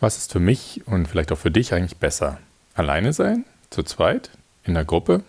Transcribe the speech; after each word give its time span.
Was 0.00 0.16
ist 0.16 0.32
für 0.32 0.40
mich 0.40 0.80
und 0.86 1.06
vielleicht 1.06 1.30
auch 1.30 1.38
für 1.38 1.50
dich 1.50 1.74
eigentlich 1.74 1.98
besser? 1.98 2.38
Alleine 2.74 3.12
sein, 3.12 3.44
zu 3.68 3.82
zweit, 3.82 4.30
in 4.64 4.72
der 4.72 4.86
Gruppe? 4.86 5.22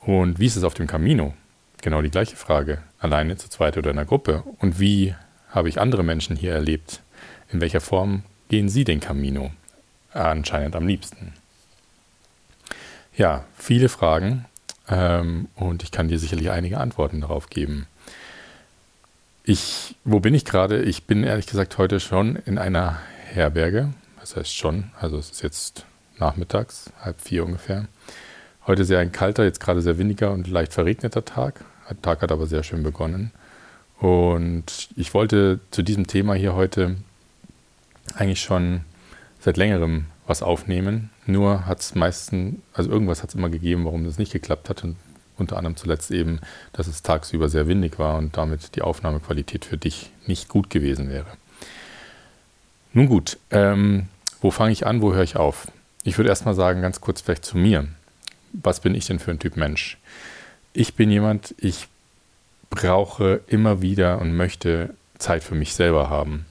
Und 0.00 0.38
wie 0.38 0.46
ist 0.46 0.56
es 0.56 0.64
auf 0.64 0.72
dem 0.72 0.86
Camino? 0.86 1.34
Genau 1.82 2.00
die 2.00 2.10
gleiche 2.10 2.36
Frage. 2.36 2.78
Alleine, 2.98 3.36
zu 3.36 3.50
zweit 3.50 3.76
oder 3.76 3.90
in 3.90 3.96
der 3.96 4.06
Gruppe? 4.06 4.44
Und 4.60 4.80
wie 4.80 5.14
habe 5.50 5.68
ich 5.68 5.78
andere 5.78 6.02
Menschen 6.02 6.36
hier 6.36 6.52
erlebt? 6.52 7.02
In 7.52 7.60
welcher 7.60 7.82
Form 7.82 8.22
gehen 8.48 8.70
sie 8.70 8.84
den 8.84 9.00
Camino? 9.00 9.50
Anscheinend 10.14 10.74
am 10.74 10.86
liebsten. 10.86 11.34
Ja, 13.14 13.44
viele 13.58 13.90
Fragen 13.90 14.46
ähm, 14.88 15.48
und 15.54 15.82
ich 15.82 15.90
kann 15.90 16.08
dir 16.08 16.18
sicherlich 16.18 16.50
einige 16.50 16.78
Antworten 16.78 17.20
darauf 17.20 17.50
geben. 17.50 17.86
Ich, 19.44 19.96
wo 20.04 20.20
bin 20.20 20.34
ich 20.34 20.46
gerade? 20.46 20.82
Ich 20.82 21.04
bin 21.04 21.24
ehrlich 21.24 21.46
gesagt 21.46 21.76
heute 21.76 22.00
schon 22.00 22.36
in 22.36 22.56
einer 22.56 23.00
Herberge. 23.26 23.92
Das 24.20 24.36
heißt 24.36 24.54
schon, 24.54 24.90
also 24.98 25.18
es 25.18 25.30
ist 25.30 25.42
jetzt 25.42 25.86
nachmittags, 26.18 26.90
halb 27.00 27.20
vier 27.20 27.44
ungefähr. 27.44 27.86
Heute 28.66 28.84
sehr 28.84 28.98
ein 28.98 29.12
kalter, 29.12 29.44
jetzt 29.44 29.60
gerade 29.60 29.82
sehr 29.82 29.98
windiger 29.98 30.32
und 30.32 30.48
leicht 30.48 30.72
verregneter 30.72 31.24
Tag. 31.24 31.64
Der 31.88 32.00
Tag 32.02 32.22
hat 32.22 32.32
aber 32.32 32.46
sehr 32.46 32.62
schön 32.62 32.82
begonnen. 32.82 33.30
Und 33.98 34.88
ich 34.96 35.14
wollte 35.14 35.60
zu 35.70 35.82
diesem 35.82 36.06
Thema 36.06 36.34
hier 36.34 36.54
heute 36.54 36.96
eigentlich 38.14 38.40
schon 38.40 38.82
seit 39.40 39.56
längerem 39.56 40.06
was 40.26 40.42
aufnehmen. 40.42 41.10
Nur 41.26 41.66
hat 41.66 41.80
es 41.80 41.94
meistens, 41.94 42.56
also 42.72 42.90
irgendwas 42.90 43.22
hat 43.22 43.30
es 43.30 43.34
immer 43.36 43.48
gegeben, 43.48 43.84
warum 43.84 44.04
das 44.04 44.18
nicht 44.18 44.32
geklappt 44.32 44.68
hat. 44.68 44.82
Und 44.84 44.96
unter 45.38 45.56
anderem 45.56 45.76
zuletzt 45.76 46.10
eben, 46.10 46.40
dass 46.72 46.86
es 46.86 47.02
tagsüber 47.02 47.48
sehr 47.48 47.68
windig 47.68 47.98
war 47.98 48.16
und 48.18 48.36
damit 48.36 48.74
die 48.74 48.82
Aufnahmequalität 48.82 49.64
für 49.64 49.76
dich 49.76 50.10
nicht 50.26 50.48
gut 50.48 50.70
gewesen 50.70 51.10
wäre. 51.10 51.26
Nun 52.96 53.08
gut, 53.08 53.36
ähm, 53.50 54.08
wo 54.40 54.50
fange 54.50 54.72
ich 54.72 54.86
an, 54.86 55.02
wo 55.02 55.12
höre 55.12 55.22
ich 55.22 55.36
auf? 55.36 55.68
Ich 56.02 56.16
würde 56.16 56.30
erstmal 56.30 56.54
sagen, 56.54 56.80
ganz 56.80 57.02
kurz 57.02 57.20
vielleicht 57.20 57.44
zu 57.44 57.58
mir. 57.58 57.86
Was 58.54 58.80
bin 58.80 58.94
ich 58.94 59.04
denn 59.04 59.18
für 59.18 59.32
ein 59.32 59.38
Typ 59.38 59.58
Mensch? 59.58 59.98
Ich 60.72 60.94
bin 60.94 61.10
jemand, 61.10 61.54
ich 61.58 61.88
brauche 62.70 63.42
immer 63.48 63.82
wieder 63.82 64.18
und 64.18 64.34
möchte 64.34 64.94
Zeit 65.18 65.44
für 65.44 65.54
mich 65.54 65.74
selber 65.74 66.08
haben. 66.08 66.46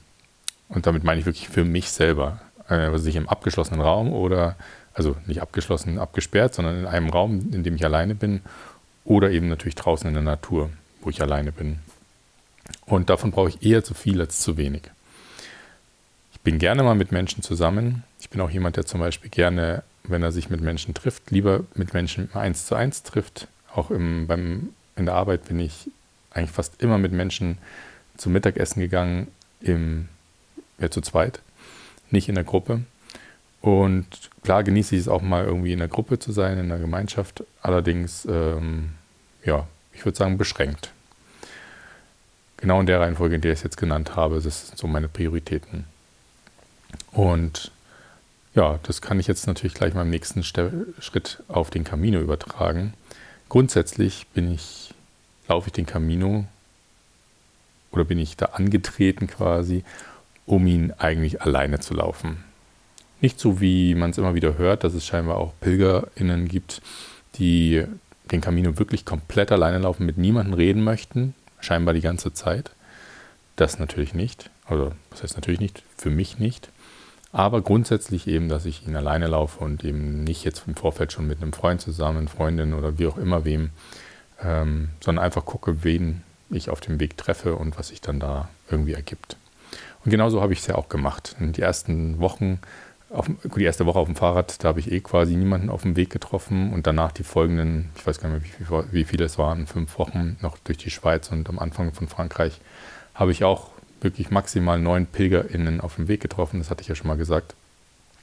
Und 0.68 0.86
damit 0.86 1.02
meine 1.02 1.18
ich 1.18 1.26
wirklich 1.26 1.48
für 1.48 1.64
mich 1.64 1.90
selber. 1.90 2.40
Also 2.68 3.04
nicht 3.04 3.16
im 3.16 3.28
abgeschlossenen 3.28 3.80
Raum 3.80 4.12
oder, 4.12 4.54
also 4.94 5.16
nicht 5.26 5.42
abgeschlossen, 5.42 5.98
abgesperrt, 5.98 6.54
sondern 6.54 6.78
in 6.78 6.86
einem 6.86 7.10
Raum, 7.10 7.52
in 7.52 7.64
dem 7.64 7.74
ich 7.74 7.84
alleine 7.84 8.14
bin. 8.14 8.40
Oder 9.04 9.32
eben 9.32 9.48
natürlich 9.48 9.74
draußen 9.74 10.06
in 10.06 10.14
der 10.14 10.22
Natur, 10.22 10.70
wo 11.00 11.10
ich 11.10 11.20
alleine 11.20 11.50
bin. 11.50 11.80
Und 12.84 13.10
davon 13.10 13.32
brauche 13.32 13.48
ich 13.48 13.66
eher 13.66 13.82
zu 13.82 13.94
viel 13.94 14.20
als 14.20 14.38
zu 14.38 14.56
wenig 14.56 14.90
bin 16.46 16.60
gerne 16.60 16.84
mal 16.84 16.94
mit 16.94 17.10
Menschen 17.10 17.42
zusammen. 17.42 18.04
Ich 18.20 18.30
bin 18.30 18.40
auch 18.40 18.50
jemand, 18.50 18.76
der 18.76 18.86
zum 18.86 19.00
Beispiel 19.00 19.30
gerne, 19.30 19.82
wenn 20.04 20.22
er 20.22 20.30
sich 20.30 20.48
mit 20.48 20.60
Menschen 20.60 20.94
trifft, 20.94 21.32
lieber 21.32 21.64
mit 21.74 21.92
Menschen 21.92 22.32
eins 22.34 22.66
zu 22.66 22.76
eins 22.76 23.02
trifft. 23.02 23.48
Auch 23.74 23.90
im, 23.90 24.28
beim, 24.28 24.68
in 24.94 25.06
der 25.06 25.16
Arbeit 25.16 25.46
bin 25.46 25.58
ich 25.58 25.90
eigentlich 26.30 26.52
fast 26.52 26.80
immer 26.80 26.98
mit 26.98 27.10
Menschen 27.10 27.58
zum 28.16 28.32
Mittagessen 28.32 28.78
gegangen, 28.78 29.26
im, 29.60 30.08
ja, 30.78 30.88
zu 30.88 31.00
zweit, 31.00 31.40
nicht 32.12 32.28
in 32.28 32.36
der 32.36 32.44
Gruppe. 32.44 32.82
Und 33.60 34.06
klar 34.44 34.62
genieße 34.62 34.94
ich 34.94 35.00
es 35.00 35.08
auch 35.08 35.22
mal 35.22 35.44
irgendwie 35.44 35.72
in 35.72 35.80
der 35.80 35.88
Gruppe 35.88 36.20
zu 36.20 36.30
sein, 36.30 36.58
in 36.58 36.68
der 36.68 36.78
Gemeinschaft. 36.78 37.42
Allerdings, 37.60 38.24
ähm, 38.24 38.90
ja, 39.44 39.66
ich 39.92 40.04
würde 40.04 40.16
sagen, 40.16 40.38
beschränkt. 40.38 40.92
Genau 42.58 42.78
in 42.78 42.86
der 42.86 43.00
Reihenfolge, 43.00 43.34
in 43.34 43.40
der 43.40 43.50
ich 43.50 43.58
es 43.58 43.64
jetzt 43.64 43.78
genannt 43.78 44.14
habe, 44.14 44.40
das 44.40 44.68
sind 44.68 44.78
so 44.78 44.86
meine 44.86 45.08
Prioritäten. 45.08 45.95
Und 47.12 47.70
ja, 48.54 48.78
das 48.84 49.02
kann 49.02 49.20
ich 49.20 49.26
jetzt 49.26 49.46
natürlich 49.46 49.74
gleich 49.74 49.94
im 49.94 50.10
nächsten 50.10 50.42
Schritt 50.42 51.42
auf 51.48 51.70
den 51.70 51.84
Camino 51.84 52.20
übertragen. 52.20 52.94
Grundsätzlich 53.48 54.26
bin 54.28 54.52
ich, 54.52 54.94
laufe 55.48 55.68
ich 55.68 55.72
den 55.72 55.86
Camino 55.86 56.46
oder 57.92 58.04
bin 58.04 58.18
ich 58.18 58.36
da 58.36 58.46
angetreten 58.46 59.26
quasi, 59.26 59.84
um 60.46 60.66
ihn 60.66 60.92
eigentlich 60.98 61.42
alleine 61.42 61.80
zu 61.80 61.94
laufen. 61.94 62.44
Nicht 63.20 63.40
so, 63.40 63.60
wie 63.60 63.94
man 63.94 64.10
es 64.10 64.18
immer 64.18 64.34
wieder 64.34 64.58
hört, 64.58 64.84
dass 64.84 64.94
es 64.94 65.06
scheinbar 65.06 65.36
auch 65.36 65.52
PilgerInnen 65.60 66.48
gibt, 66.48 66.82
die 67.36 67.84
den 68.30 68.40
Camino 68.40 68.78
wirklich 68.78 69.04
komplett 69.04 69.52
alleine 69.52 69.78
laufen, 69.78 70.06
mit 70.06 70.18
niemandem 70.18 70.54
reden 70.54 70.82
möchten, 70.82 71.34
scheinbar 71.60 71.94
die 71.94 72.00
ganze 72.00 72.32
Zeit. 72.32 72.70
Das 73.56 73.78
natürlich 73.78 74.14
nicht. 74.14 74.50
Also, 74.66 74.92
das 75.10 75.22
heißt 75.22 75.36
natürlich 75.36 75.60
nicht, 75.60 75.82
für 75.96 76.10
mich 76.10 76.38
nicht. 76.38 76.68
Aber 77.32 77.60
grundsätzlich 77.60 78.26
eben, 78.26 78.48
dass 78.48 78.64
ich 78.64 78.86
ihn 78.86 78.96
alleine 78.96 79.26
laufe 79.26 79.62
und 79.62 79.84
eben 79.84 80.24
nicht 80.24 80.44
jetzt 80.44 80.64
im 80.66 80.74
Vorfeld 80.74 81.12
schon 81.12 81.26
mit 81.26 81.42
einem 81.42 81.52
Freund 81.52 81.80
zusammen, 81.80 82.28
Freundin 82.28 82.72
oder 82.72 82.98
wie 82.98 83.06
auch 83.06 83.18
immer 83.18 83.44
wem, 83.44 83.70
ähm, 84.42 84.90
sondern 85.00 85.24
einfach 85.24 85.44
gucke, 85.44 85.84
wen 85.84 86.22
ich 86.50 86.70
auf 86.70 86.80
dem 86.80 87.00
Weg 87.00 87.16
treffe 87.16 87.56
und 87.56 87.78
was 87.78 87.88
sich 87.88 88.00
dann 88.00 88.20
da 88.20 88.48
irgendwie 88.70 88.92
ergibt. 88.92 89.36
Und 90.04 90.10
genauso 90.10 90.40
habe 90.40 90.52
ich 90.52 90.60
es 90.60 90.66
ja 90.66 90.76
auch 90.76 90.88
gemacht. 90.88 91.34
In 91.40 91.52
die 91.52 91.62
ersten 91.62 92.20
Wochen, 92.20 92.60
auf, 93.10 93.28
die 93.56 93.64
erste 93.64 93.86
Woche 93.86 93.98
auf 93.98 94.06
dem 94.06 94.16
Fahrrad, 94.16 94.62
da 94.62 94.68
habe 94.68 94.80
ich 94.80 94.90
eh 94.92 95.00
quasi 95.00 95.34
niemanden 95.34 95.68
auf 95.68 95.82
dem 95.82 95.96
Weg 95.96 96.10
getroffen 96.10 96.72
und 96.72 96.86
danach 96.86 97.12
die 97.12 97.24
folgenden, 97.24 97.90
ich 97.96 98.06
weiß 98.06 98.20
gar 98.20 98.28
nicht 98.30 98.60
mehr, 98.60 98.84
wie, 98.84 98.92
wie 98.92 99.04
viele 99.04 99.24
es 99.24 99.36
waren, 99.36 99.66
fünf 99.66 99.98
Wochen 99.98 100.36
noch 100.40 100.58
durch 100.58 100.78
die 100.78 100.90
Schweiz 100.90 101.30
und 101.32 101.48
am 101.48 101.58
Anfang 101.58 101.92
von 101.92 102.08
Frankreich, 102.08 102.60
habe 103.14 103.32
ich 103.32 103.42
auch 103.42 103.70
wirklich 104.00 104.30
maximal 104.30 104.78
neun 104.78 105.06
PilgerInnen 105.06 105.80
auf 105.80 105.96
dem 105.96 106.08
Weg 106.08 106.20
getroffen, 106.20 106.58
das 106.58 106.70
hatte 106.70 106.82
ich 106.82 106.88
ja 106.88 106.94
schon 106.94 107.08
mal 107.08 107.16
gesagt. 107.16 107.54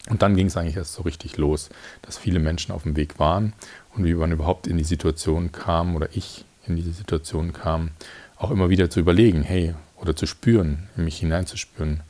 Und 0.10 0.22
dann 0.22 0.36
ging 0.36 0.48
es 0.48 0.58
eigentlich 0.58 0.76
erst 0.76 0.94
so 0.94 1.04
richtig 1.04 1.38
los, 1.38 1.70
dass 2.02 2.18
viele 2.18 2.40
Menschen 2.40 2.74
auf 2.74 2.84
dem 2.84 2.98
Weg 2.98 3.20
waren 3.20 3.54
und 3.96 4.04
wie 4.04 4.14
man 4.14 4.32
überhaupt 4.32 4.68
in 4.68 4.78
die 4.78 4.84
Situation 4.84 5.52
kam 5.52 5.96
oder 5.96 6.10
ich 6.12 6.44
in 6.68 6.76
diese 6.76 6.92
Situation 6.92 7.54
kam, 7.54 7.92
auch 8.38 8.52
immer 8.52 8.70
wieder 8.70 8.90
zu 8.90 9.00
überlegen, 9.00 9.44
hey, 9.44 9.74
oder 9.96 10.16
zu 10.16 10.26
spüren, 10.26 10.90
in 10.98 11.06
mich 11.06 11.20
hineinzuspüren, 11.20 12.02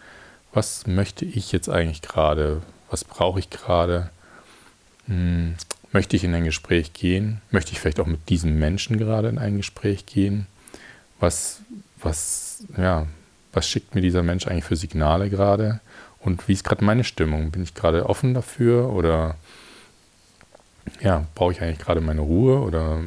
was 0.52 0.88
möchte 0.88 1.26
ich 1.26 1.52
jetzt 1.52 1.70
eigentlich 1.70 2.02
gerade, 2.02 2.62
was 2.90 3.04
brauche 3.04 3.40
ich 3.40 3.50
gerade, 3.50 4.10
hm, 5.06 5.56
möchte 5.92 6.16
ich 6.16 6.24
in 6.24 6.34
ein 6.34 6.44
Gespräch 6.44 6.94
gehen, 6.94 7.42
möchte 7.52 7.72
ich 7.72 7.80
vielleicht 7.80 8.00
auch 8.00 8.08
mit 8.08 8.30
diesem 8.30 8.58
Menschen 8.58 8.98
gerade 8.98 9.30
in 9.30 9.38
ein 9.38 9.58
Gespräch 9.58 10.08
gehen, 10.08 10.48
was, 11.20 11.62
was, 12.02 12.64
ja, 12.78 13.06
was 13.54 13.68
schickt 13.68 13.96
mir 13.96 14.02
dieser 14.02 14.24
Mensch 14.24 14.48
eigentlich 14.48 14.66
für 14.66 14.76
Signale 14.76 15.30
gerade 15.30 15.80
und 16.20 16.48
wie 16.48 16.54
ist 16.54 16.64
gerade 16.64 16.84
meine 16.84 17.04
Stimmung? 17.04 17.52
Bin 17.52 17.64
ich 17.64 17.74
gerade 17.74 18.10
offen 18.10 18.34
dafür 18.34 18.92
oder 18.92 19.36
ja, 21.02 21.26
brauche 21.36 21.52
ich 21.52 21.62
eigentlich 21.62 21.80
gerade 21.80 22.02
meine 22.02 22.22
Ruhe 22.22 22.60
oder 22.60 23.00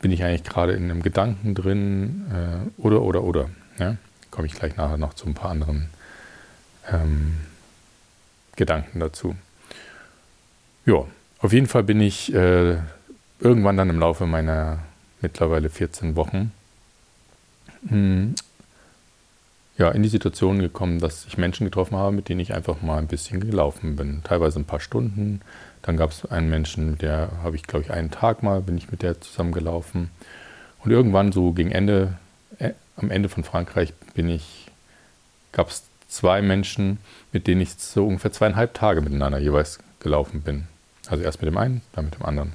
bin 0.00 0.10
ich 0.10 0.24
eigentlich 0.24 0.44
gerade 0.44 0.72
in 0.72 0.84
einem 0.84 1.02
Gedanken 1.02 1.54
drin 1.54 2.26
äh, 2.32 2.82
oder 2.82 3.02
oder 3.02 3.22
oder. 3.22 3.50
Ja? 3.78 3.96
Komme 4.30 4.46
ich 4.46 4.54
gleich 4.54 4.76
nachher 4.76 4.96
noch 4.96 5.14
zu 5.14 5.26
ein 5.26 5.34
paar 5.34 5.50
anderen 5.50 5.90
ähm, 6.90 7.36
Gedanken 8.56 9.00
dazu. 9.00 9.36
Ja, 10.86 11.04
auf 11.40 11.52
jeden 11.52 11.66
Fall 11.66 11.82
bin 11.82 12.00
ich 12.00 12.32
äh, 12.34 12.76
irgendwann 13.38 13.76
dann 13.76 13.90
im 13.90 13.98
Laufe 13.98 14.26
meiner 14.26 14.78
mittlerweile 15.20 15.68
14 15.68 16.16
Wochen 16.16 16.52
mh, 17.82 17.90
hm, 17.90 18.34
ja, 19.80 19.90
in 19.92 20.02
die 20.02 20.10
Situation 20.10 20.58
gekommen, 20.58 20.98
dass 20.98 21.24
ich 21.24 21.38
Menschen 21.38 21.64
getroffen 21.64 21.96
habe, 21.96 22.14
mit 22.14 22.28
denen 22.28 22.40
ich 22.40 22.52
einfach 22.52 22.82
mal 22.82 22.98
ein 22.98 23.06
bisschen 23.06 23.40
gelaufen 23.40 23.96
bin. 23.96 24.20
Teilweise 24.22 24.60
ein 24.60 24.66
paar 24.66 24.78
Stunden. 24.78 25.40
Dann 25.80 25.96
gab 25.96 26.10
es 26.10 26.26
einen 26.26 26.50
Menschen, 26.50 26.98
der 26.98 27.30
habe 27.42 27.56
ich, 27.56 27.62
glaube 27.62 27.86
ich, 27.86 27.90
einen 27.90 28.10
Tag 28.10 28.42
mal, 28.42 28.60
bin 28.60 28.76
ich 28.76 28.90
mit 28.90 29.00
der 29.00 29.22
zusammen 29.22 29.52
gelaufen. 29.52 30.10
Und 30.84 30.90
irgendwann 30.90 31.32
so 31.32 31.52
gegen 31.52 31.72
Ende, 31.72 32.18
äh, 32.58 32.72
am 32.96 33.10
Ende 33.10 33.30
von 33.30 33.42
Frankreich 33.42 33.94
bin 34.12 34.28
ich, 34.28 34.66
gab 35.52 35.70
es 35.70 35.84
zwei 36.08 36.42
Menschen, 36.42 36.98
mit 37.32 37.46
denen 37.46 37.62
ich 37.62 37.72
so 37.72 38.06
ungefähr 38.06 38.32
zweieinhalb 38.32 38.74
Tage 38.74 39.00
miteinander 39.00 39.38
jeweils 39.38 39.78
gelaufen 40.00 40.42
bin. 40.42 40.66
Also 41.08 41.24
erst 41.24 41.40
mit 41.40 41.50
dem 41.50 41.56
einen, 41.56 41.80
dann 41.92 42.04
mit 42.04 42.16
dem 42.16 42.26
anderen. 42.26 42.52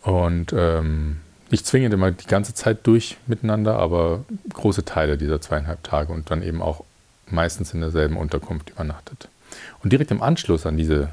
Und 0.00 0.54
ähm, 0.56 1.20
nicht 1.50 1.66
zwingend 1.66 1.94
immer 1.94 2.10
die 2.10 2.26
ganze 2.26 2.54
Zeit 2.54 2.86
durch 2.86 3.16
miteinander, 3.26 3.78
aber 3.78 4.24
große 4.52 4.84
Teile 4.84 5.16
dieser 5.16 5.40
zweieinhalb 5.40 5.82
Tage 5.82 6.12
und 6.12 6.30
dann 6.30 6.42
eben 6.42 6.62
auch 6.62 6.84
meistens 7.28 7.74
in 7.74 7.80
derselben 7.80 8.16
Unterkunft 8.16 8.70
übernachtet. 8.70 9.28
Und 9.82 9.92
direkt 9.92 10.10
im 10.10 10.22
Anschluss 10.22 10.66
an 10.66 10.76
diese, 10.76 11.10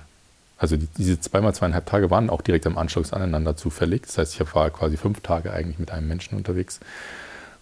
also 0.58 0.76
die, 0.76 0.88
diese 0.98 1.20
zweimal 1.20 1.54
zweieinhalb 1.54 1.86
Tage 1.86 2.10
waren 2.10 2.30
auch 2.30 2.42
direkt 2.42 2.66
im 2.66 2.78
Anschluss 2.78 3.14
aneinander 3.14 3.56
zufällig. 3.56 4.04
Das 4.04 4.18
heißt, 4.18 4.40
ich 4.40 4.56
war 4.56 4.70
quasi 4.70 4.98
fünf 4.98 5.22
Tage 5.22 5.54
eigentlich 5.54 5.80
mit 5.80 5.92
einem 5.92 6.08
Menschen 6.08 6.38
unterwegs. 6.38 6.80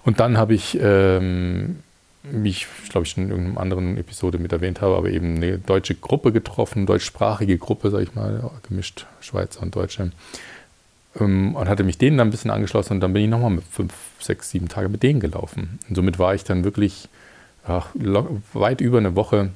Und 0.04 0.20
dann 0.20 0.38
habe 0.38 0.54
ich, 0.54 0.78
ähm, 0.82 1.80
wie 2.24 2.50
ich 2.50 2.68
glaube 2.90 3.06
ich 3.06 3.12
schon 3.12 3.26
in 3.26 3.30
irgendeiner 3.30 3.60
anderen 3.60 3.98
Episode 3.98 4.38
mit 4.38 4.52
erwähnt 4.52 4.82
habe, 4.82 4.96
aber 4.96 5.10
eben 5.10 5.36
eine 5.36 5.58
deutsche 5.58 5.96
Gruppe 5.96 6.32
getroffen, 6.32 6.86
deutschsprachige 6.86 7.58
Gruppe, 7.58 7.92
sage 7.92 8.04
ich 8.04 8.16
mal, 8.16 8.50
gemischt 8.68 9.06
Schweizer 9.20 9.62
und 9.62 9.76
Deutsche 9.76 10.12
und 11.14 11.68
hatte 11.68 11.84
mich 11.84 11.98
denen 11.98 12.18
dann 12.18 12.30
ein 12.30 12.32
bisschen 12.32 12.52
angeschlossen 12.52 12.94
und 12.94 13.00
dann 13.02 13.14
bin 13.14 13.24
ich 13.24 13.30
nochmal 13.30 13.50
mit 13.50 13.66
fünf, 13.66 13.94
sechs, 14.20 14.50
sieben 14.50 14.70
Tage 14.70 14.88
mit 14.88 15.04
denen 15.04 15.20
gelaufen. 15.20 15.80
Und 15.90 15.96
somit 15.96 16.20
war 16.20 16.34
ich 16.34 16.44
dann 16.44 16.64
wirklich 16.64 17.10
ach, 17.66 17.90
weit 18.54 18.82
über 18.82 18.98
eine 18.98 19.16
Woche 19.16 19.52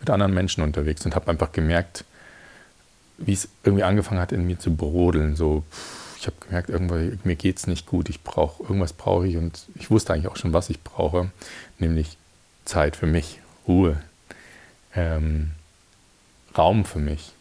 mit 0.00 0.10
anderen 0.10 0.34
Menschen 0.34 0.62
unterwegs 0.62 1.04
und 1.04 1.14
habe 1.14 1.30
einfach 1.30 1.52
gemerkt, 1.52 2.04
wie 3.18 3.32
es 3.32 3.48
irgendwie 3.62 3.84
angefangen 3.84 4.20
hat, 4.20 4.32
in 4.32 4.46
mir 4.46 4.58
zu 4.58 4.74
brodeln. 4.74 5.36
So, 5.36 5.64
ich 6.18 6.26
habe 6.26 6.36
gemerkt, 6.40 6.70
irgendwie, 6.70 7.18
mir 7.24 7.36
geht 7.36 7.58
es 7.58 7.66
nicht 7.66 7.86
gut, 7.86 8.08
ich 8.08 8.22
brauche, 8.22 8.62
irgendwas 8.62 8.92
brauche 8.92 9.26
ich 9.26 9.36
und 9.36 9.66
ich 9.74 9.90
wusste 9.90 10.12
eigentlich 10.12 10.28
auch 10.28 10.36
schon, 10.36 10.52
was 10.52 10.70
ich 10.70 10.82
brauche, 10.82 11.30
nämlich 11.78 12.16
Zeit 12.64 12.96
für 12.96 13.06
mich, 13.06 13.40
Ruhe, 13.68 14.00
ähm, 14.94 15.50
Raum 16.56 16.84
für 16.84 16.98
mich. 16.98 17.33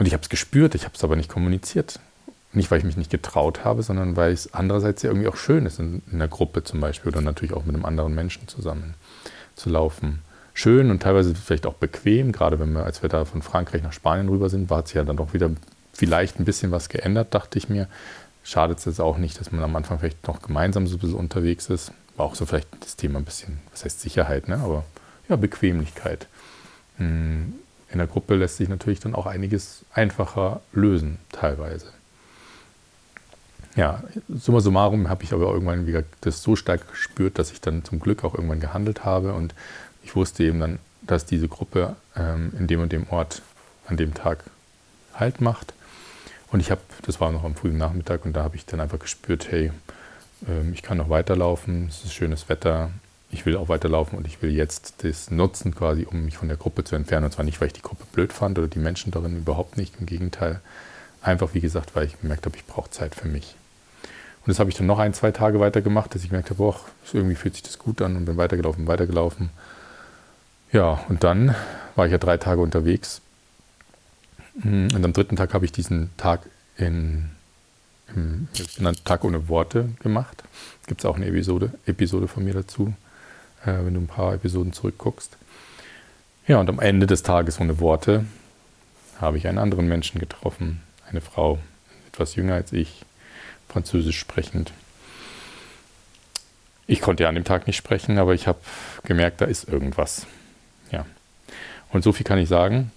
Und 0.00 0.06
ich 0.06 0.14
habe 0.14 0.22
es 0.22 0.30
gespürt, 0.30 0.74
ich 0.74 0.84
habe 0.84 0.94
es 0.96 1.04
aber 1.04 1.14
nicht 1.14 1.28
kommuniziert. 1.28 2.00
Nicht, 2.54 2.70
weil 2.70 2.78
ich 2.78 2.84
mich 2.84 2.96
nicht 2.96 3.10
getraut 3.10 3.66
habe, 3.66 3.82
sondern 3.82 4.16
weil 4.16 4.32
es 4.32 4.54
andererseits 4.54 5.02
ja 5.02 5.10
irgendwie 5.10 5.28
auch 5.28 5.36
schön 5.36 5.66
ist, 5.66 5.78
in, 5.78 6.00
in 6.10 6.14
einer 6.14 6.26
Gruppe 6.26 6.64
zum 6.64 6.80
Beispiel 6.80 7.12
oder 7.12 7.20
natürlich 7.20 7.52
auch 7.52 7.66
mit 7.66 7.76
einem 7.76 7.84
anderen 7.84 8.14
Menschen 8.14 8.48
zusammen 8.48 8.94
zu 9.56 9.68
laufen. 9.68 10.22
Schön 10.54 10.90
und 10.90 11.02
teilweise 11.02 11.34
vielleicht 11.34 11.66
auch 11.66 11.74
bequem, 11.74 12.32
gerade 12.32 12.58
wenn 12.58 12.72
wir, 12.72 12.84
als 12.86 13.02
wir 13.02 13.10
da 13.10 13.26
von 13.26 13.42
Frankreich 13.42 13.82
nach 13.82 13.92
Spanien 13.92 14.30
rüber 14.30 14.48
sind, 14.48 14.70
war 14.70 14.82
es 14.82 14.94
ja 14.94 15.04
dann 15.04 15.18
doch 15.18 15.34
wieder 15.34 15.50
vielleicht 15.92 16.40
ein 16.40 16.46
bisschen 16.46 16.70
was 16.70 16.88
geändert, 16.88 17.34
dachte 17.34 17.58
ich 17.58 17.68
mir. 17.68 17.86
Schadet 18.42 18.78
es 18.78 18.86
jetzt 18.86 19.02
auch 19.02 19.18
nicht, 19.18 19.38
dass 19.38 19.52
man 19.52 19.62
am 19.62 19.76
Anfang 19.76 19.98
vielleicht 19.98 20.26
noch 20.26 20.40
gemeinsam 20.40 20.86
so 20.86 20.96
ein 20.96 21.00
bisschen 21.00 21.16
unterwegs 21.18 21.68
ist. 21.68 21.92
War 22.16 22.24
auch 22.24 22.36
so 22.36 22.46
vielleicht 22.46 22.68
das 22.80 22.96
Thema 22.96 23.18
ein 23.18 23.26
bisschen, 23.26 23.58
was 23.70 23.84
heißt 23.84 24.00
Sicherheit, 24.00 24.48
ne? 24.48 24.56
aber 24.56 24.86
ja, 25.28 25.36
Bequemlichkeit. 25.36 26.26
Hm, 26.96 27.52
in 27.90 27.98
der 27.98 28.06
Gruppe 28.06 28.36
lässt 28.36 28.56
sich 28.56 28.68
natürlich 28.68 29.00
dann 29.00 29.14
auch 29.14 29.26
einiges 29.26 29.84
einfacher 29.92 30.60
lösen, 30.72 31.18
teilweise 31.32 31.92
ja, 33.76 34.02
summa 34.28 34.60
summarum 34.60 35.08
habe 35.08 35.22
ich 35.24 35.32
aber 35.32 35.52
irgendwann 35.52 35.86
wieder 35.86 36.02
das 36.22 36.42
so 36.42 36.56
stark 36.56 36.88
gespürt, 36.90 37.38
dass 37.38 37.52
ich 37.52 37.60
dann 37.60 37.84
zum 37.84 38.00
Glück 38.00 38.24
auch 38.24 38.34
irgendwann 38.34 38.60
gehandelt 38.60 39.04
habe 39.04 39.32
und 39.32 39.54
ich 40.02 40.16
wusste 40.16 40.44
eben 40.44 40.60
dann, 40.60 40.78
dass 41.02 41.26
diese 41.26 41.48
Gruppe 41.48 41.96
ähm, 42.16 42.52
in 42.58 42.66
dem 42.66 42.80
und 42.80 42.92
dem 42.92 43.08
Ort 43.10 43.42
an 43.86 43.96
dem 43.96 44.14
Tag 44.14 44.44
Halt 45.14 45.40
macht. 45.40 45.74
Und 46.50 46.60
ich 46.60 46.70
habe, 46.70 46.80
das 47.02 47.20
war 47.20 47.30
noch 47.30 47.44
am 47.44 47.54
frühen 47.54 47.76
Nachmittag 47.76 48.24
und 48.24 48.32
da 48.32 48.42
habe 48.42 48.56
ich 48.56 48.64
dann 48.64 48.80
einfach 48.80 48.98
gespürt, 48.98 49.50
hey, 49.50 49.70
ähm, 50.48 50.72
ich 50.72 50.82
kann 50.82 50.98
noch 50.98 51.10
weiterlaufen, 51.10 51.88
es 51.88 52.04
ist 52.04 52.14
schönes 52.14 52.48
Wetter, 52.48 52.90
ich 53.32 53.46
will 53.46 53.56
auch 53.56 53.68
weiterlaufen 53.68 54.18
und 54.18 54.26
ich 54.26 54.42
will 54.42 54.50
jetzt 54.50 55.04
das 55.04 55.30
nutzen 55.30 55.74
quasi, 55.74 56.04
um 56.04 56.24
mich 56.24 56.36
von 56.36 56.48
der 56.48 56.56
Gruppe 56.56 56.84
zu 56.84 56.96
entfernen. 56.96 57.26
Und 57.26 57.32
zwar 57.32 57.44
nicht, 57.44 57.60
weil 57.60 57.68
ich 57.68 57.74
die 57.74 57.82
Gruppe 57.82 58.04
blöd 58.12 58.32
fand 58.32 58.58
oder 58.58 58.68
die 58.68 58.78
Menschen 58.78 59.12
darin 59.12 59.38
überhaupt 59.38 59.76
nicht, 59.76 59.94
im 60.00 60.06
Gegenteil. 60.06 60.60
Einfach, 61.22 61.54
wie 61.54 61.60
gesagt, 61.60 61.94
weil 61.94 62.06
ich 62.06 62.20
gemerkt 62.20 62.46
habe, 62.46 62.56
ich 62.56 62.66
brauche 62.66 62.90
Zeit 62.90 63.14
für 63.14 63.28
mich. 63.28 63.54
Und 64.40 64.48
das 64.48 64.58
habe 64.58 64.70
ich 64.70 64.76
dann 64.76 64.86
noch 64.86 64.98
ein, 64.98 65.14
zwei 65.14 65.30
Tage 65.32 65.60
weitergemacht, 65.60 66.14
dass 66.14 66.22
ich 66.22 66.30
gemerkt 66.30 66.50
habe, 66.50 66.58
boah, 66.58 66.80
irgendwie 67.12 67.34
fühlt 67.34 67.54
sich 67.54 67.62
das 67.62 67.78
gut 67.78 68.00
an 68.02 68.16
und 68.16 68.24
bin 68.24 68.36
weitergelaufen, 68.36 68.86
weitergelaufen. 68.86 69.50
Ja, 70.72 71.04
und 71.08 71.22
dann 71.24 71.54
war 71.94 72.06
ich 72.06 72.12
ja 72.12 72.18
drei 72.18 72.36
Tage 72.36 72.60
unterwegs. 72.60 73.20
Und 74.64 75.04
am 75.04 75.12
dritten 75.12 75.36
Tag 75.36 75.54
habe 75.54 75.64
ich 75.64 75.72
diesen 75.72 76.10
Tag 76.16 76.46
in, 76.76 77.30
im 78.14 78.48
genannten 78.76 79.04
Tag 79.04 79.24
ohne 79.24 79.48
Worte 79.48 79.90
gemacht. 80.00 80.42
Gibt 80.86 81.02
es 81.02 81.04
auch 81.04 81.16
eine 81.16 81.26
Episode, 81.26 81.72
Episode 81.86 82.26
von 82.26 82.44
mir 82.44 82.54
dazu, 82.54 82.92
äh, 83.64 83.84
wenn 83.84 83.94
du 83.94 84.00
ein 84.00 84.06
paar 84.06 84.34
Episoden 84.34 84.72
zurückguckst. 84.72 85.36
Ja, 86.46 86.58
und 86.58 86.68
am 86.68 86.80
Ende 86.80 87.06
des 87.06 87.22
Tages 87.22 87.60
ohne 87.60 87.80
Worte 87.80 88.24
habe 89.20 89.38
ich 89.38 89.46
einen 89.46 89.58
anderen 89.58 89.86
Menschen 89.88 90.18
getroffen, 90.18 90.82
eine 91.08 91.20
Frau, 91.20 91.58
etwas 92.08 92.34
jünger 92.34 92.54
als 92.54 92.72
ich, 92.72 93.02
Französisch 93.68 94.18
sprechend. 94.18 94.72
Ich 96.86 97.00
konnte 97.00 97.22
ja 97.22 97.28
an 97.28 97.36
dem 97.36 97.44
Tag 97.44 97.68
nicht 97.68 97.76
sprechen, 97.76 98.18
aber 98.18 98.34
ich 98.34 98.48
habe 98.48 98.58
gemerkt, 99.04 99.40
da 99.40 99.44
ist 99.44 99.68
irgendwas. 99.68 100.26
Ja. 100.90 101.06
Und 101.92 102.02
so 102.02 102.12
viel 102.12 102.24
kann 102.24 102.38
ich 102.38 102.48
sagen, 102.48 102.90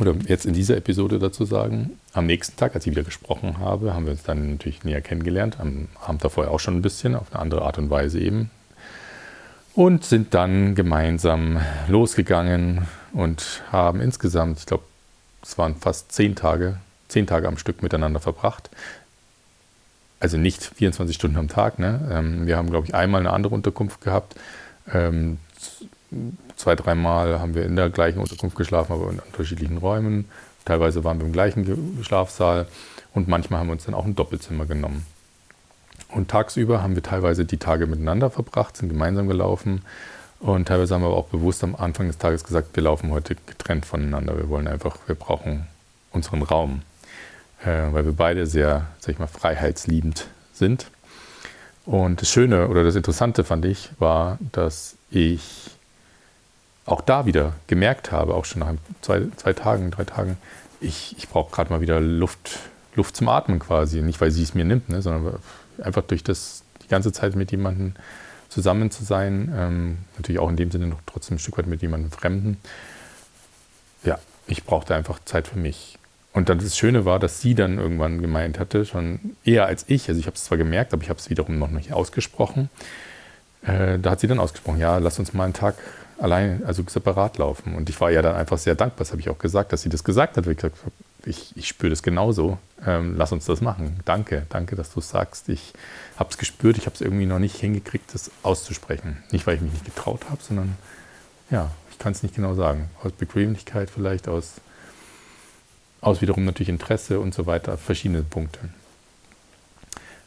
oder 0.00 0.14
jetzt 0.26 0.46
in 0.46 0.54
dieser 0.54 0.76
Episode 0.76 1.18
dazu 1.18 1.44
sagen. 1.44 1.98
Am 2.12 2.26
nächsten 2.26 2.56
Tag, 2.56 2.74
als 2.74 2.86
ich 2.86 2.92
wieder 2.92 3.02
gesprochen 3.02 3.58
habe, 3.58 3.94
haben 3.94 4.06
wir 4.06 4.12
uns 4.12 4.22
dann 4.22 4.52
natürlich 4.52 4.84
näher 4.84 5.02
kennengelernt. 5.02 5.60
Am 5.60 5.88
Abend 6.00 6.24
davor 6.24 6.48
auch 6.48 6.60
schon 6.60 6.76
ein 6.76 6.82
bisschen, 6.82 7.14
auf 7.14 7.32
eine 7.32 7.40
andere 7.40 7.62
Art 7.62 7.78
und 7.78 7.90
Weise 7.90 8.18
eben. 8.18 8.50
Und 9.74 10.04
sind 10.04 10.34
dann 10.34 10.74
gemeinsam 10.74 11.60
losgegangen 11.88 12.88
und 13.12 13.62
haben 13.72 14.00
insgesamt, 14.00 14.58
ich 14.58 14.66
glaube, 14.66 14.84
es 15.42 15.56
waren 15.56 15.76
fast 15.76 16.12
zehn 16.12 16.36
Tage, 16.36 16.76
zehn 17.08 17.26
Tage 17.26 17.48
am 17.48 17.56
Stück 17.56 17.82
miteinander 17.82 18.20
verbracht 18.20 18.70
also 20.22 20.36
nicht 20.36 20.62
24 20.62 21.16
Stunden 21.16 21.36
am 21.36 21.48
Tag. 21.48 21.80
Ne? 21.80 22.00
Ähm, 22.10 22.46
wir 22.46 22.56
haben, 22.56 22.70
glaube 22.70 22.86
ich, 22.86 22.94
einmal 22.94 23.20
eine 23.20 23.32
andere 23.32 23.54
Unterkunft 23.54 24.00
gehabt. 24.02 24.36
Ähm, 24.92 25.38
zwei, 26.54 26.76
dreimal 26.76 27.40
haben 27.40 27.56
wir 27.56 27.64
in 27.64 27.74
der 27.74 27.90
gleichen 27.90 28.20
Unterkunft 28.20 28.56
geschlafen, 28.56 28.92
aber 28.92 29.10
in 29.10 29.18
unterschiedlichen 29.18 29.78
Räumen. 29.78 30.26
Teilweise 30.64 31.02
waren 31.02 31.18
wir 31.18 31.26
im 31.26 31.32
gleichen 31.32 32.04
Schlafsaal 32.04 32.68
und 33.14 33.26
manchmal 33.26 33.58
haben 33.58 33.66
wir 33.66 33.72
uns 33.72 33.84
dann 33.84 33.94
auch 33.94 34.04
ein 34.04 34.14
Doppelzimmer 34.14 34.64
genommen. 34.64 35.04
Und 36.12 36.30
tagsüber 36.30 36.82
haben 36.82 36.94
wir 36.94 37.02
teilweise 37.02 37.44
die 37.44 37.56
Tage 37.56 37.86
miteinander 37.86 38.30
verbracht, 38.30 38.76
sind 38.76 38.88
gemeinsam 38.88 39.28
gelaufen. 39.28 39.82
Und 40.40 40.68
teilweise 40.68 40.94
haben 40.94 41.02
wir 41.02 41.08
aber 41.08 41.16
auch 41.16 41.28
bewusst 41.28 41.64
am 41.64 41.74
Anfang 41.74 42.06
des 42.06 42.18
Tages 42.18 42.44
gesagt, 42.44 42.74
wir 42.74 42.82
laufen 42.82 43.10
heute 43.10 43.36
getrennt 43.46 43.86
voneinander. 43.86 44.36
Wir 44.36 44.48
wollen 44.48 44.68
einfach, 44.68 44.96
wir 45.06 45.14
brauchen 45.14 45.66
unseren 46.12 46.42
Raum 46.42 46.82
äh, 47.64 47.92
weil 47.92 48.04
wir 48.04 48.12
beide 48.12 48.46
sehr, 48.46 48.86
sag 48.98 49.12
ich 49.12 49.18
mal, 49.18 49.26
freiheitsliebend 49.26 50.26
sind. 50.52 50.86
Und 51.84 52.20
das 52.20 52.30
Schöne 52.30 52.68
oder 52.68 52.84
das 52.84 52.94
Interessante 52.94 53.44
fand 53.44 53.64
ich, 53.64 53.90
war, 53.98 54.38
dass 54.52 54.96
ich 55.10 55.70
auch 56.84 57.00
da 57.00 57.26
wieder 57.26 57.54
gemerkt 57.66 58.12
habe, 58.12 58.34
auch 58.34 58.44
schon 58.44 58.60
nach 58.60 58.74
zwei, 59.00 59.22
zwei 59.36 59.52
Tagen, 59.52 59.90
drei 59.90 60.04
Tagen, 60.04 60.36
ich, 60.80 61.14
ich 61.16 61.28
brauche 61.28 61.52
gerade 61.52 61.72
mal 61.72 61.80
wieder 61.80 62.00
Luft, 62.00 62.58
Luft 62.94 63.16
zum 63.16 63.28
Atmen 63.28 63.58
quasi. 63.58 64.02
Nicht, 64.02 64.20
weil 64.20 64.30
sie 64.30 64.42
es 64.42 64.54
mir 64.54 64.64
nimmt, 64.64 64.88
ne, 64.88 65.00
sondern 65.00 65.38
einfach 65.82 66.02
durch 66.02 66.24
das, 66.24 66.64
die 66.82 66.88
ganze 66.88 67.12
Zeit 67.12 67.36
mit 67.36 67.50
jemandem 67.50 67.94
zusammen 68.48 68.90
zu 68.90 69.04
sein. 69.04 69.52
Ähm, 69.56 69.98
natürlich 70.16 70.40
auch 70.40 70.50
in 70.50 70.56
dem 70.56 70.70
Sinne 70.70 70.86
noch 70.86 71.00
trotzdem 71.06 71.36
ein 71.36 71.38
Stück 71.38 71.58
weit 71.58 71.66
mit 71.66 71.82
jemandem 71.82 72.10
Fremden. 72.10 72.58
Ja, 74.04 74.18
ich 74.46 74.64
brauchte 74.64 74.94
einfach 74.94 75.18
Zeit 75.24 75.48
für 75.48 75.58
mich. 75.58 75.98
Und 76.32 76.48
dann 76.48 76.58
das 76.58 76.76
Schöne 76.76 77.04
war, 77.04 77.18
dass 77.18 77.40
sie 77.40 77.54
dann 77.54 77.78
irgendwann 77.78 78.22
gemeint 78.22 78.58
hatte, 78.58 78.84
schon 78.86 79.36
eher 79.44 79.66
als 79.66 79.84
ich, 79.88 80.08
also 80.08 80.18
ich 80.18 80.26
habe 80.26 80.36
es 80.36 80.44
zwar 80.44 80.58
gemerkt, 80.58 80.92
aber 80.92 81.02
ich 81.02 81.10
habe 81.10 81.18
es 81.18 81.28
wiederum 81.28 81.58
noch 81.58 81.70
nicht 81.70 81.92
ausgesprochen. 81.92 82.70
Äh, 83.62 83.98
da 83.98 84.10
hat 84.10 84.20
sie 84.20 84.28
dann 84.28 84.38
ausgesprochen, 84.38 84.78
ja, 84.78 84.98
lass 84.98 85.18
uns 85.18 85.34
mal 85.34 85.44
einen 85.44 85.52
Tag 85.52 85.76
allein, 86.18 86.62
also 86.64 86.82
separat 86.86 87.38
laufen. 87.38 87.74
Und 87.74 87.90
ich 87.90 88.00
war 88.00 88.10
ja 88.10 88.22
dann 88.22 88.34
einfach 88.34 88.58
sehr 88.58 88.74
dankbar, 88.74 89.00
das 89.00 89.10
habe 89.10 89.20
ich 89.20 89.28
auch 89.28 89.38
gesagt, 89.38 89.72
dass 89.72 89.82
sie 89.82 89.90
das 89.90 90.04
gesagt 90.04 90.36
hat. 90.36 90.46
Ich, 90.46 90.56
gesagt, 90.56 90.78
ich, 91.26 91.56
ich 91.56 91.68
spüre 91.68 91.90
das 91.90 92.02
genauso, 92.02 92.58
ähm, 92.84 93.14
lass 93.16 93.32
uns 93.32 93.44
das 93.44 93.60
machen. 93.60 94.00
Danke, 94.04 94.46
danke, 94.48 94.76
dass 94.76 94.92
du 94.92 95.00
es 95.00 95.08
sagst. 95.08 95.48
Ich 95.48 95.72
habe 96.16 96.30
es 96.30 96.38
gespürt, 96.38 96.78
ich 96.78 96.86
habe 96.86 96.94
es 96.94 97.00
irgendwie 97.00 97.26
noch 97.26 97.38
nicht 97.38 97.56
hingekriegt, 97.56 98.14
das 98.14 98.30
auszusprechen. 98.42 99.22
Nicht, 99.30 99.46
weil 99.46 99.56
ich 99.56 99.62
mich 99.62 99.72
nicht 99.72 99.84
getraut 99.84 100.24
habe, 100.30 100.42
sondern 100.42 100.76
ja, 101.50 101.70
ich 101.90 101.98
kann 101.98 102.12
es 102.12 102.22
nicht 102.22 102.34
genau 102.34 102.54
sagen. 102.54 102.90
Aus 103.02 103.12
Bequemlichkeit 103.12 103.90
vielleicht, 103.90 104.28
aus 104.28 104.60
aus 106.02 106.20
wiederum 106.20 106.44
natürlich 106.44 106.68
Interesse 106.68 107.20
und 107.20 107.32
so 107.32 107.46
weiter, 107.46 107.78
verschiedene 107.78 108.22
Punkte. 108.22 108.58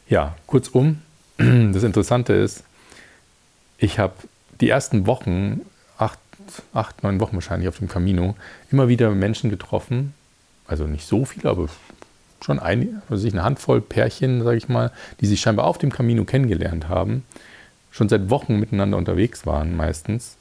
Ja, 0.08 0.34
kurzum, 0.46 1.02
das 1.36 1.82
Interessante 1.82 2.32
ist, 2.32 2.64
ich 3.78 3.98
habe 3.98 4.14
die 4.60 4.70
ersten 4.70 5.06
Wochen, 5.06 5.60
acht, 5.98 6.18
acht, 6.72 7.02
neun 7.02 7.20
Wochen 7.20 7.34
wahrscheinlich 7.34 7.68
auf 7.68 7.78
dem 7.78 7.88
Camino, 7.88 8.34
immer 8.70 8.88
wieder 8.88 9.10
Menschen 9.10 9.50
getroffen, 9.50 10.14
also 10.66 10.86
nicht 10.86 11.06
so 11.06 11.24
viele, 11.24 11.50
aber 11.50 11.68
schon 12.44 12.58
ein, 12.58 13.02
also 13.08 13.26
eine 13.26 13.42
Handvoll 13.42 13.80
Pärchen, 13.80 14.42
sage 14.42 14.56
ich 14.56 14.68
mal, 14.68 14.92
die 15.20 15.26
sich 15.26 15.40
scheinbar 15.40 15.66
auf 15.66 15.78
dem 15.78 15.90
Camino 15.90 16.24
kennengelernt 16.24 16.88
haben, 16.88 17.24
schon 17.90 18.08
seit 18.08 18.30
Wochen 18.30 18.56
miteinander 18.58 18.98
unterwegs 18.98 19.46
waren 19.46 19.76
meistens, 19.76 20.36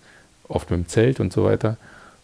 oft 0.48 0.70
mit 0.70 0.79
dem 0.79 0.88
Zelt 0.88 1.20
und 1.20 1.32
so 1.34 1.46
weiter. 1.46 1.77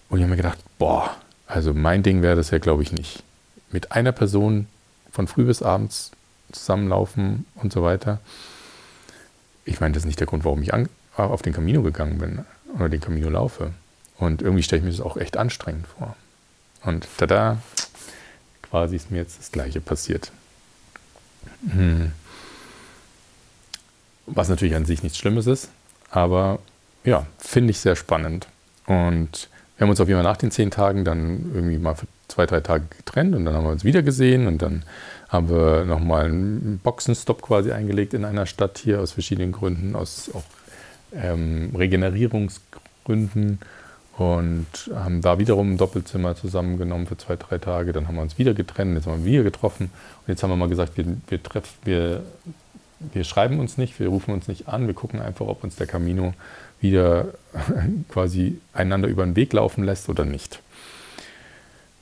Und 0.10 0.20
ich 0.20 0.24
habe 0.24 0.32
mir 0.32 0.38
gedacht, 0.38 0.60
boah, 0.78 1.16
also 1.48 1.74
mein 1.74 2.04
Ding 2.04 2.22
wäre 2.22 2.36
das 2.36 2.52
ja, 2.52 2.60
glaube 2.60 2.84
ich, 2.84 2.92
nicht. 2.92 3.24
Mit 3.72 3.92
einer 3.92 4.12
Person 4.12 4.68
von 5.12 5.28
früh 5.28 5.46
bis 5.46 5.62
abends 5.62 6.12
zusammenlaufen 6.52 7.46
und 7.56 7.72
so 7.72 7.82
weiter. 7.84 8.20
Ich 9.64 9.80
meine, 9.80 9.94
das 9.94 10.04
ist 10.04 10.08
nicht 10.08 10.20
der 10.20 10.28
Grund, 10.28 10.44
warum 10.44 10.62
ich 10.62 10.74
an, 10.74 10.90
auf 11.16 11.42
den 11.42 11.54
Camino 11.54 11.82
gegangen 11.82 12.18
bin 12.18 12.46
oder 12.76 12.90
den 12.90 13.02
Camino 13.02 13.30
laufe. 13.30 13.72
Und 14.18 14.42
irgendwie 14.42 14.64
stelle 14.64 14.80
ich 14.80 14.86
mir 14.86 14.92
das 14.92 15.02
auch 15.02 15.18
echt 15.18 15.38
anstrengend 15.38 15.88
vor. 15.88 16.16
Und 16.84 17.08
tada, 17.18 17.58
quasi 18.72 18.96
ist 18.96 19.12
mir 19.12 19.18
jetzt 19.18 19.38
das 19.38 19.52
Gleiche 19.52 19.82
passiert. 19.82 20.32
Hm. 21.70 22.12
Was 24.26 24.50
natürlich 24.50 24.76
an 24.76 24.86
sich 24.86 25.04
nichts 25.04 25.18
Schlimmes 25.18 25.46
ist, 25.46 25.70
aber 26.10 26.60
ja, 27.04 27.28
finde 27.38 27.72
ich 27.72 27.80
sehr 27.80 27.96
spannend. 27.96 28.48
Und 28.86 29.50
wir 29.78 29.84
haben 29.86 29.90
uns 29.90 30.00
auf 30.00 30.08
jeden 30.08 30.22
Fall 30.22 30.32
nach 30.32 30.38
den 30.38 30.52
zehn 30.52 30.72
Tagen 30.72 31.04
dann 31.04 31.52
irgendwie 31.54 31.78
mal 31.78 31.96
für 31.96 32.08
zwei, 32.28 32.46
drei 32.46 32.62
Tage 32.62 32.86
getrennt 32.98 33.36
und 33.36 33.46
dann 33.46 33.56
haben 33.56 33.66
wir 33.66 33.72
uns 33.72 33.84
wieder 33.84 34.04
gesehen 34.04 34.48
und 34.48 34.62
dann 34.62 34.84
haben 35.28 35.50
wir 35.50 35.86
nochmal 35.86 36.26
einen 36.26 36.80
Boxenstopp 36.82 37.42
quasi 37.42 37.72
eingelegt 37.72 38.14
in 38.14 38.24
einer 38.24 38.46
Stadt 38.46 38.78
hier 38.78 39.02
aus 39.02 39.12
verschiedenen 39.12 39.52
Gründen, 39.52 39.96
aus 39.96 40.32
auch 40.34 40.44
ähm, 41.14 41.74
Regenerierungsgründen 41.76 43.60
und 44.22 44.68
haben 44.94 45.22
da 45.22 45.40
wiederum 45.40 45.74
ein 45.74 45.78
Doppelzimmer 45.78 46.36
zusammengenommen 46.36 47.08
für 47.08 47.18
zwei, 47.18 47.36
drei 47.36 47.58
Tage. 47.58 47.92
Dann 47.92 48.08
haben 48.08 48.16
wir 48.16 48.22
uns 48.22 48.38
wieder 48.38 48.54
getrennt, 48.54 48.96
jetzt 48.96 49.08
haben 49.08 49.26
wir 49.26 49.32
wieder 49.32 49.44
getroffen 49.44 49.86
und 49.86 50.28
jetzt 50.28 50.44
haben 50.44 50.50
wir 50.52 50.58
mal 50.58 50.70
gesagt, 50.70 50.98
wir, 50.98 51.06
wir, 51.28 51.42
treff, 51.42 51.74
wir, 51.84 52.24
wir 53.00 53.24
schreiben 53.24 53.60
uns 53.60 53.78
nicht, 53.78 54.00
wir 54.00 54.08
rufen 54.08 54.34
uns 54.34 54.48
nicht 54.48 54.68
an, 54.68 54.88
wir 54.88 54.94
gucken 54.94 55.22
einfach, 55.22 55.48
ob 55.48 55.64
uns 55.64 55.76
der 55.76 55.88
Camino 55.88 56.34
wieder 56.80 57.28
quasi 58.10 58.60
einander 58.74 59.08
über 59.08 59.24
den 59.24 59.36
Weg 59.36 59.54
laufen 59.54 59.84
lässt 59.84 60.10
oder 60.10 60.26
nicht. 60.26 60.62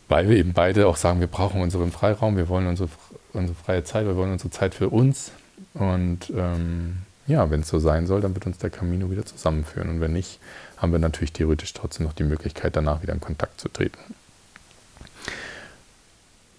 Weil 0.08 0.28
wir 0.28 0.38
eben 0.38 0.54
beide 0.54 0.88
auch 0.88 0.98
sagen, 0.98 1.20
wir 1.20 1.28
brauchen 1.28 1.62
unseren 1.62 1.92
Freiraum, 1.92 2.36
wir 2.36 2.50
wollen 2.50 2.68
unsere, 2.68 2.90
unsere 3.34 3.56
freie 3.56 3.84
Zeit, 3.84 4.06
wir 4.06 4.16
wollen 4.16 4.32
unsere 4.32 4.50
Zeit 4.50 4.74
für 4.74 4.90
uns. 4.90 5.32
Und 5.76 6.32
ähm, 6.36 6.98
ja, 7.28 7.52
wenn 7.52 7.62
es 7.62 7.70
so 7.70 7.78
sein 7.78 8.08
soll, 8.08 8.22
dann 8.22 8.34
wird 8.34 8.48
uns 8.48 8.58
der 8.58 8.72
Camino 8.72 9.12
wieder 9.12 9.24
zusammenführen. 9.24 9.90
Und 9.90 10.02
wenn 10.02 10.14
nicht, 10.14 10.40
haben 10.80 10.92
wir 10.92 11.00
natürlich 11.00 11.34
theoretisch 11.34 11.74
trotzdem 11.74 12.06
noch 12.06 12.14
die 12.14 12.24
Möglichkeit, 12.24 12.76
danach 12.76 13.02
wieder 13.02 13.14
in 13.14 13.20
Kontakt 13.20 13.60
zu 13.60 13.70
treten. 13.70 13.98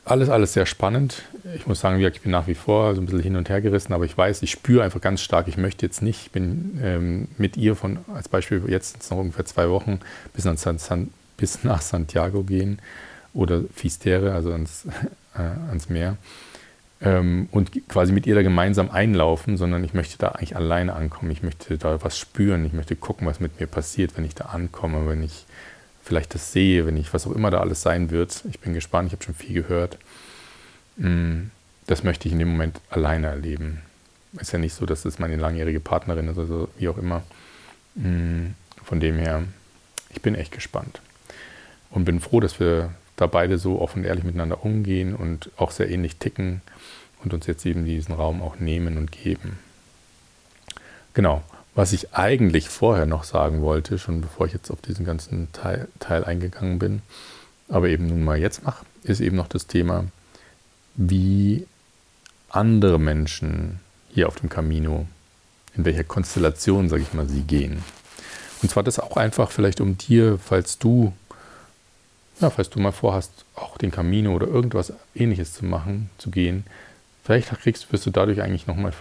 Alles, 0.05 0.29
alles 0.29 0.53
sehr 0.55 0.67
spannend. 0.67 1.23
Ich 1.55 1.67
muss 1.67 1.81
sagen, 1.81 2.01
ich 2.01 2.21
bin 2.21 2.33
nach 2.33 2.47
wie 2.47 2.55
vor 2.55 2.95
so 2.95 3.01
ein 3.01 3.07
bisschen 3.07 3.23
hin 3.23 3.37
und 3.37 3.49
her 3.49 3.61
gerissen, 3.61 3.93
aber 3.93 4.05
ich 4.05 4.17
weiß, 4.17 4.43
ich 4.43 4.51
spüre 4.51 4.83
einfach 4.83 5.01
ganz 5.01 5.21
stark, 5.21 5.47
ich 5.47 5.57
möchte 5.57 5.87
jetzt 5.87 6.03
nicht, 6.03 6.23
ich 6.23 6.31
bin 6.31 6.81
ähm, 6.83 7.29
mit 7.39 7.57
ihr 7.57 7.77
von, 7.77 7.99
als 8.15 8.29
Beispiel 8.29 8.63
jetzt 8.67 9.11
noch 9.11 9.19
ungefähr 9.19 9.45
zwei 9.45 9.69
Wochen 9.69 10.01
bis, 10.33 10.45
nach, 10.45 10.57
San, 10.57 11.11
bis 11.37 11.65
nach 11.65 11.81
Santiago 11.81 12.43
gehen 12.43 12.81
oder 13.35 13.63
Fistere, 13.75 14.33
also 14.33 14.53
ans, 14.53 14.87
äh, 15.35 15.43
ans 15.69 15.89
Meer 15.89 16.17
ähm, 17.03 17.49
und 17.51 17.89
quasi 17.89 18.13
mit 18.13 18.27
ihr 18.27 18.35
da 18.35 18.43
gemeinsam 18.43 18.91
einlaufen, 18.91 19.57
sondern 19.57 19.83
ich 19.85 19.95
möchte 19.95 20.19
da 20.19 20.29
eigentlich 20.29 20.57
alleine 20.57 20.95
ankommen. 20.95 21.31
Ich 21.31 21.43
möchte 21.43 21.79
da 21.79 22.03
was 22.03 22.19
spüren. 22.19 22.65
Ich 22.67 22.73
möchte 22.73 22.97
gucken, 22.97 23.27
was 23.27 23.41
mit 23.41 23.59
mir 23.59 23.67
passiert, 23.67 24.17
wenn 24.17 24.25
ich 24.25 24.35
da 24.35 24.47
ankomme, 24.47 25.09
wenn 25.09 25.23
ich 25.23 25.47
vielleicht 26.03 26.35
das 26.35 26.53
sehe, 26.53 26.87
wenn 26.87 26.97
ich 26.97 27.13
was 27.15 27.27
auch 27.27 27.33
immer 27.33 27.51
da 27.51 27.61
alles 27.61 27.83
sein 27.83 28.11
wird. 28.11 28.45
Ich 28.51 28.61
bin 28.61 28.75
gespannt, 28.75 29.09
ich 29.09 29.13
habe 29.13 29.25
schon 29.25 29.35
viel 29.35 29.55
gehört. 29.55 29.99
Mm, 30.97 31.45
das 31.87 32.05
möchte 32.05 32.29
ich 32.29 32.33
in 32.33 32.39
dem 32.39 32.49
Moment 32.49 32.81
alleine 32.91 33.29
erleben. 33.29 33.81
Ist 34.39 34.53
ja 34.53 34.59
nicht 34.59 34.75
so, 34.75 34.87
dass 34.87 35.05
es 35.05 35.19
meine 35.19 35.37
langjährige 35.37 35.81
Partnerin 35.81 36.29
ist, 36.29 36.39
also 36.39 36.69
wie 36.79 36.89
auch 36.89 36.99
immer. 36.99 37.23
Mm, 37.95 38.49
von 38.85 39.01
dem 39.01 39.17
her, 39.17 39.45
ich 40.11 40.21
bin 40.21 40.35
echt 40.35 40.53
gespannt 40.53 41.01
und 41.91 42.05
bin 42.05 42.21
froh, 42.21 42.41
dass 42.41 42.61
wir 42.61 42.91
da 43.21 43.27
beide 43.27 43.59
so 43.59 43.81
offen 43.81 44.01
und 44.01 44.05
ehrlich 44.07 44.25
miteinander 44.25 44.65
umgehen 44.65 45.15
und 45.15 45.51
auch 45.57 45.71
sehr 45.71 45.91
ähnlich 45.91 46.17
ticken 46.17 46.63
und 47.23 47.35
uns 47.35 47.47
jetzt 47.47 47.67
eben 47.67 47.85
diesen 47.85 48.15
Raum 48.15 48.43
auch 48.43 48.59
nehmen 48.59 48.97
und 48.97 49.13
geben. 49.13 49.59
Genau, 51.13 51.43
was 51.75 51.93
ich 51.93 52.15
eigentlich 52.15 52.69
vorher 52.69 53.05
noch 53.05 53.25
sagen 53.25 53.61
wollte, 53.61 53.99
schon 53.99 54.23
bevor 54.23 54.47
ich 54.47 54.55
jetzt 54.55 54.71
auf 54.71 54.81
diesen 54.81 55.05
ganzen 55.05 55.53
Teil, 55.53 55.89
Teil 55.99 56.25
eingegangen 56.25 56.79
bin, 56.79 57.03
aber 57.69 57.89
eben 57.89 58.07
nun 58.07 58.25
mal 58.25 58.39
jetzt 58.39 58.65
mache, 58.65 58.87
ist 59.03 59.21
eben 59.21 59.37
noch 59.37 59.49
das 59.49 59.67
Thema, 59.67 60.05
wie 60.97 61.67
andere 62.49 62.99
Menschen 62.99 63.81
hier 64.13 64.29
auf 64.29 64.37
dem 64.37 64.49
Camino, 64.49 65.07
in 65.77 65.85
welcher 65.85 66.05
Konstellation, 66.05 66.89
sage 66.89 67.03
ich 67.03 67.13
mal, 67.13 67.29
sie 67.29 67.43
gehen. 67.43 67.85
Und 68.63 68.71
zwar 68.71 68.83
das 68.83 68.99
auch 68.99 69.17
einfach 69.17 69.51
vielleicht 69.51 69.81
um 69.81 69.99
dir, 69.99 70.39
falls 70.39 70.79
du 70.79 71.13
ja, 72.41 72.51
falls 72.51 72.71
du 72.71 72.81
mal 72.81 72.93
vorhast, 72.93 73.45
auch 73.55 73.77
den 73.77 73.91
Camino 73.91 74.35
oder 74.35 74.47
irgendwas 74.47 74.93
ähnliches 75.15 75.53
zu 75.53 75.65
machen, 75.65 76.11
zu 76.19 76.31
gehen, 76.31 76.65
vielleicht 77.25 77.49
kriegst, 77.61 77.93
wirst 77.93 78.07
du 78.07 78.11
dadurch 78.11 78.43
eigentlich 78.43 78.67
nochmal 78.67 78.93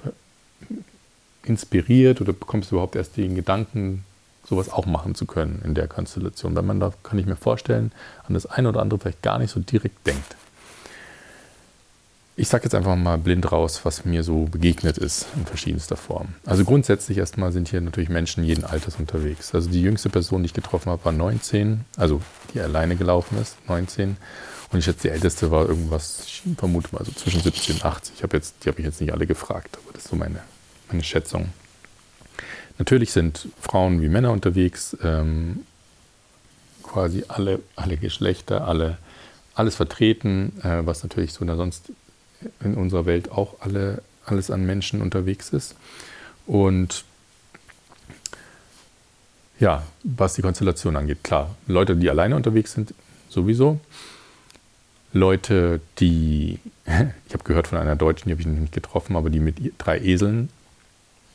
inspiriert 1.43 2.21
oder 2.21 2.33
bekommst 2.33 2.71
du 2.71 2.75
überhaupt 2.75 2.95
erst 2.95 3.17
den 3.17 3.35
Gedanken, 3.35 4.03
sowas 4.45 4.69
auch 4.69 4.85
machen 4.85 5.15
zu 5.15 5.25
können 5.25 5.61
in 5.63 5.75
der 5.75 5.87
Konstellation, 5.87 6.55
weil 6.55 6.63
man 6.63 6.79
da, 6.79 6.91
kann 7.03 7.19
ich 7.19 7.25
mir 7.25 7.35
vorstellen, 7.35 7.91
an 8.27 8.33
das 8.33 8.45
eine 8.45 8.69
oder 8.69 8.81
andere 8.81 8.99
vielleicht 8.99 9.21
gar 9.21 9.39
nicht 9.39 9.51
so 9.51 9.59
direkt 9.59 10.05
denkt. 10.05 10.35
Ich 12.39 12.47
sage 12.47 12.63
jetzt 12.63 12.73
einfach 12.73 12.95
mal 12.95 13.17
blind 13.17 13.51
raus, 13.51 13.81
was 13.83 14.05
mir 14.05 14.23
so 14.23 14.45
begegnet 14.45 14.97
ist 14.97 15.25
in 15.35 15.45
verschiedenster 15.45 15.97
Form. 15.97 16.29
Also 16.45 16.63
grundsätzlich 16.63 17.17
erstmal 17.17 17.51
sind 17.51 17.67
hier 17.67 17.81
natürlich 17.81 18.07
Menschen 18.07 18.45
jeden 18.45 18.63
Alters 18.63 18.95
unterwegs. 18.95 19.53
Also 19.53 19.69
die 19.69 19.81
jüngste 19.81 20.07
Person, 20.07 20.41
die 20.41 20.45
ich 20.45 20.53
getroffen 20.53 20.89
habe, 20.89 21.03
war 21.03 21.11
19, 21.11 21.81
also 21.97 22.21
die 22.53 22.61
alleine 22.61 22.95
gelaufen 22.95 23.37
ist, 23.41 23.57
19. 23.67 24.15
Und 24.71 24.79
ich 24.79 24.85
schätze, 24.85 25.01
die 25.01 25.09
älteste 25.09 25.51
war 25.51 25.67
irgendwas, 25.67 26.23
ich 26.27 26.43
vermute 26.55 26.87
mal 26.95 27.03
so 27.03 27.11
zwischen 27.11 27.41
70 27.41 27.71
und 27.71 27.85
80. 27.85 28.15
Ich 28.15 28.23
habe 28.23 28.37
jetzt, 28.37 28.55
die 28.63 28.69
habe 28.69 28.79
ich 28.79 28.85
jetzt 28.85 29.01
nicht 29.01 29.11
alle 29.11 29.27
gefragt, 29.27 29.77
aber 29.83 29.91
das 29.91 30.05
ist 30.05 30.09
so 30.11 30.15
meine, 30.15 30.39
meine 30.89 31.03
Schätzung. 31.03 31.49
Natürlich 32.77 33.11
sind 33.11 33.49
Frauen 33.59 34.01
wie 34.01 34.07
Männer 34.07 34.31
unterwegs, 34.31 34.95
ähm, 35.03 35.65
quasi 36.83 37.25
alle, 37.27 37.59
alle 37.75 37.97
Geschlechter, 37.97 38.65
alle, 38.65 38.97
alles 39.55 39.75
vertreten, 39.75 40.53
äh, 40.63 40.85
was 40.85 41.03
natürlich 41.03 41.33
so 41.33 41.45
sonst 41.45 41.91
in 42.63 42.75
unserer 42.75 43.05
Welt 43.05 43.31
auch 43.31 43.55
alle, 43.61 44.01
alles 44.25 44.51
an 44.51 44.65
Menschen 44.65 45.01
unterwegs 45.01 45.49
ist. 45.49 45.75
Und 46.45 47.03
ja, 49.59 49.83
was 50.03 50.35
die 50.35 50.41
Konstellation 50.41 50.95
angeht, 50.95 51.23
klar, 51.23 51.55
Leute, 51.67 51.95
die 51.95 52.09
alleine 52.09 52.35
unterwegs 52.35 52.73
sind, 52.73 52.93
sowieso. 53.27 53.79
Leute, 55.11 55.81
die, 55.99 56.59
ich 56.85 57.33
habe 57.33 57.43
gehört 57.43 57.67
von 57.67 57.77
einer 57.77 57.95
Deutschen, 57.95 58.29
die 58.29 58.33
habe 58.33 58.41
ich 58.41 58.47
noch 58.47 58.59
nicht 58.59 58.73
getroffen, 58.73 59.15
aber 59.15 59.29
die 59.29 59.39
mit 59.39 59.73
drei 59.77 59.99
Eseln, 59.99 60.49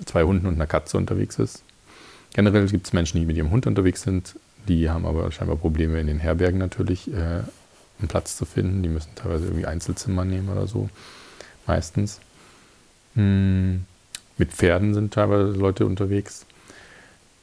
zwei 0.07 0.23
Hunden 0.25 0.47
und 0.47 0.55
einer 0.55 0.67
Katze 0.67 0.97
unterwegs 0.97 1.39
ist. 1.39 1.63
Generell 2.33 2.67
gibt 2.67 2.87
es 2.87 2.93
Menschen, 2.93 3.21
die 3.21 3.27
mit 3.27 3.37
ihrem 3.37 3.51
Hund 3.51 3.67
unterwegs 3.67 4.03
sind, 4.03 4.37
die 4.69 4.89
haben 4.91 5.07
aber 5.07 5.31
scheinbar 5.31 5.57
Probleme 5.57 6.01
in 6.01 6.07
den 6.07 6.19
Herbergen 6.19 6.59
natürlich, 6.59 7.13
äh, 7.13 7.43
einen 8.05 8.09
Platz 8.09 8.37
zu 8.37 8.45
finden. 8.45 8.83
Die 8.83 8.89
müssen 8.89 9.15
teilweise 9.15 9.47
irgendwie 9.47 9.67
Einzelzimmer 9.67 10.25
nehmen 10.25 10.49
oder 10.49 10.67
so, 10.67 10.89
meistens. 11.67 12.21
Hm. 13.15 13.85
Mit 14.37 14.53
Pferden 14.53 14.95
sind 14.95 15.15
teilweise 15.15 15.53
Leute 15.53 15.87
unterwegs. 15.87 16.45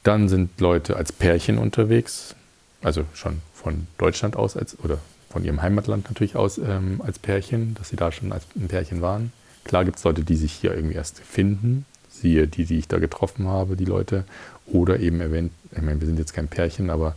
Dann 0.02 0.28
sind 0.28 0.60
Leute 0.60 0.96
als 0.96 1.12
Pärchen 1.12 1.58
unterwegs, 1.58 2.34
also 2.82 3.04
schon 3.14 3.40
von 3.54 3.86
Deutschland 3.98 4.36
aus 4.36 4.56
als, 4.56 4.78
oder 4.80 4.98
von 5.30 5.44
ihrem 5.44 5.62
Heimatland 5.62 6.08
natürlich 6.08 6.36
aus 6.36 6.58
ähm, 6.58 7.00
als 7.04 7.18
Pärchen, 7.18 7.74
dass 7.74 7.88
sie 7.88 7.96
da 7.96 8.12
schon 8.12 8.32
als 8.32 8.44
ein 8.56 8.68
Pärchen 8.68 9.00
waren. 9.00 9.32
Klar 9.64 9.84
gibt 9.84 9.98
es 9.98 10.04
Leute, 10.04 10.24
die 10.24 10.36
sich 10.36 10.52
hier 10.52 10.74
irgendwie 10.74 10.96
erst 10.96 11.20
finden, 11.20 11.86
siehe 12.10 12.48
die, 12.48 12.64
die 12.64 12.78
ich 12.78 12.88
da 12.88 12.98
getroffen 12.98 13.46
habe, 13.46 13.76
die 13.76 13.84
Leute, 13.84 14.24
oder 14.66 14.98
eben 14.98 15.20
erwähnt, 15.20 15.52
ich 15.70 15.82
meine, 15.82 16.00
wir 16.00 16.06
sind 16.06 16.18
jetzt 16.18 16.34
kein 16.34 16.48
Pärchen, 16.48 16.90
aber 16.90 17.14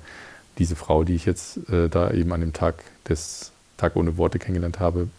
diese 0.57 0.75
Frau, 0.75 1.03
die 1.03 1.15
ich 1.15 1.25
jetzt 1.25 1.69
äh, 1.69 1.89
da 1.89 2.11
eben 2.11 2.31
an 2.33 2.41
dem 2.41 2.53
Tag 2.53 2.83
des 3.07 3.51
Tag 3.77 3.95
ohne 3.95 4.17
Worte 4.17 4.39
kennengelernt 4.39 4.79
habe, 4.79 5.09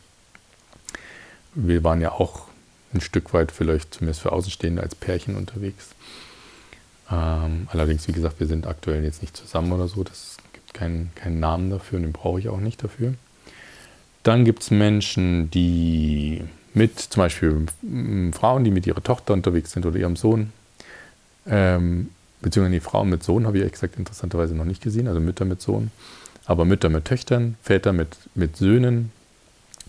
wir 1.54 1.84
waren 1.84 2.00
ja 2.00 2.12
auch 2.12 2.46
ein 2.94 3.00
Stück 3.00 3.32
weit 3.34 3.52
vielleicht 3.52 3.94
zumindest 3.94 4.20
für 4.20 4.32
Außenstehende 4.32 4.82
als 4.82 4.94
Pärchen 4.94 5.36
unterwegs. 5.36 5.88
Ähm, 7.10 7.68
allerdings, 7.70 8.08
wie 8.08 8.12
gesagt, 8.12 8.40
wir 8.40 8.46
sind 8.46 8.66
aktuell 8.66 9.04
jetzt 9.04 9.22
nicht 9.22 9.36
zusammen 9.36 9.72
oder 9.72 9.88
so. 9.88 10.02
Das 10.04 10.36
gibt 10.52 10.74
keinen, 10.74 11.10
keinen 11.14 11.40
Namen 11.40 11.70
dafür 11.70 11.98
und 11.98 12.02
den 12.02 12.12
brauche 12.12 12.40
ich 12.40 12.48
auch 12.48 12.60
nicht 12.60 12.82
dafür. 12.82 13.14
Dann 14.22 14.44
gibt 14.44 14.62
es 14.62 14.70
Menschen, 14.70 15.50
die 15.50 16.42
mit 16.74 16.98
zum 16.98 17.20
Beispiel 17.20 17.66
Frauen, 18.32 18.64
die 18.64 18.70
mit 18.70 18.86
ihrer 18.86 19.02
Tochter 19.02 19.34
unterwegs 19.34 19.72
sind 19.72 19.86
oder 19.86 19.96
ihrem 19.98 20.16
Sohn, 20.16 20.52
ähm, 21.46 22.10
beziehungsweise 22.46 22.74
die 22.74 22.80
Frauen 22.80 23.10
mit 23.10 23.24
Sohn 23.24 23.44
habe 23.44 23.58
ich 23.58 23.64
exakt 23.64 23.98
interessanterweise 23.98 24.54
noch 24.54 24.64
nicht 24.64 24.80
gesehen, 24.80 25.08
also 25.08 25.18
Mütter 25.18 25.44
mit 25.44 25.60
Sohn, 25.60 25.90
aber 26.44 26.64
Mütter 26.64 26.88
mit 26.90 27.04
Töchtern, 27.04 27.56
Väter 27.60 27.92
mit, 27.92 28.16
mit 28.36 28.56
Söhnen, 28.56 29.10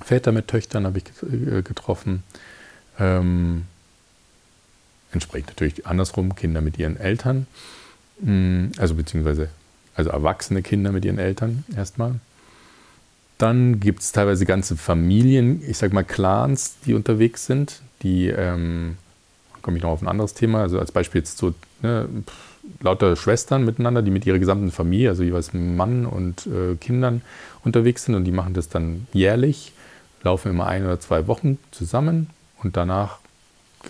Väter 0.01 0.31
mit 0.31 0.47
Töchtern 0.47 0.87
habe 0.87 0.97
ich 0.97 1.03
äh, 1.21 1.61
getroffen. 1.61 2.23
Ähm, 2.97 3.65
entsprechend 5.11 5.49
natürlich 5.49 5.85
andersrum, 5.85 6.33
Kinder 6.33 6.61
mit 6.61 6.79
ihren 6.79 6.97
Eltern, 6.97 7.45
mm, 8.21 8.69
also 8.77 8.95
beziehungsweise 8.95 9.49
also 9.93 10.09
erwachsene 10.09 10.63
Kinder 10.63 10.91
mit 10.91 11.05
ihren 11.05 11.19
Eltern 11.19 11.63
erstmal. 11.75 12.15
Dann 13.37 13.79
gibt 13.79 14.01
es 14.01 14.13
teilweise 14.13 14.47
ganze 14.47 14.77
Familien, 14.77 15.61
ich 15.61 15.77
sag 15.77 15.93
mal 15.93 16.03
Clans, 16.03 16.77
die 16.87 16.95
unterwegs 16.95 17.45
sind, 17.45 17.83
die, 18.01 18.29
ähm, 18.29 18.97
komme 19.67 19.75
ich 19.75 19.83
noch 19.83 19.89
auf 19.89 20.01
ein 20.01 20.07
anderes 20.07 20.33
Thema, 20.33 20.61
also 20.61 20.79
als 20.79 20.93
Beispiel 20.93 21.19
jetzt 21.19 21.37
so 21.37 21.53
ne, 21.81 22.07
lauter 22.79 23.17
Schwestern 23.17 23.65
miteinander, 23.65 24.01
die 24.01 24.11
mit 24.11 24.25
ihrer 24.25 24.39
gesamten 24.39 24.71
Familie, 24.71 25.09
also 25.09 25.23
jeweils 25.23 25.53
Mann 25.53 26.05
und 26.05 26.47
äh, 26.47 26.75
Kindern 26.75 27.21
unterwegs 27.65 28.05
sind 28.05 28.15
und 28.15 28.23
die 28.23 28.31
machen 28.31 28.53
das 28.53 28.69
dann 28.69 29.07
jährlich, 29.11 29.73
laufen 30.23 30.51
immer 30.51 30.67
ein 30.67 30.85
oder 30.85 31.01
zwei 31.01 31.27
Wochen 31.27 31.57
zusammen 31.71 32.29
und 32.63 32.77
danach 32.77 33.17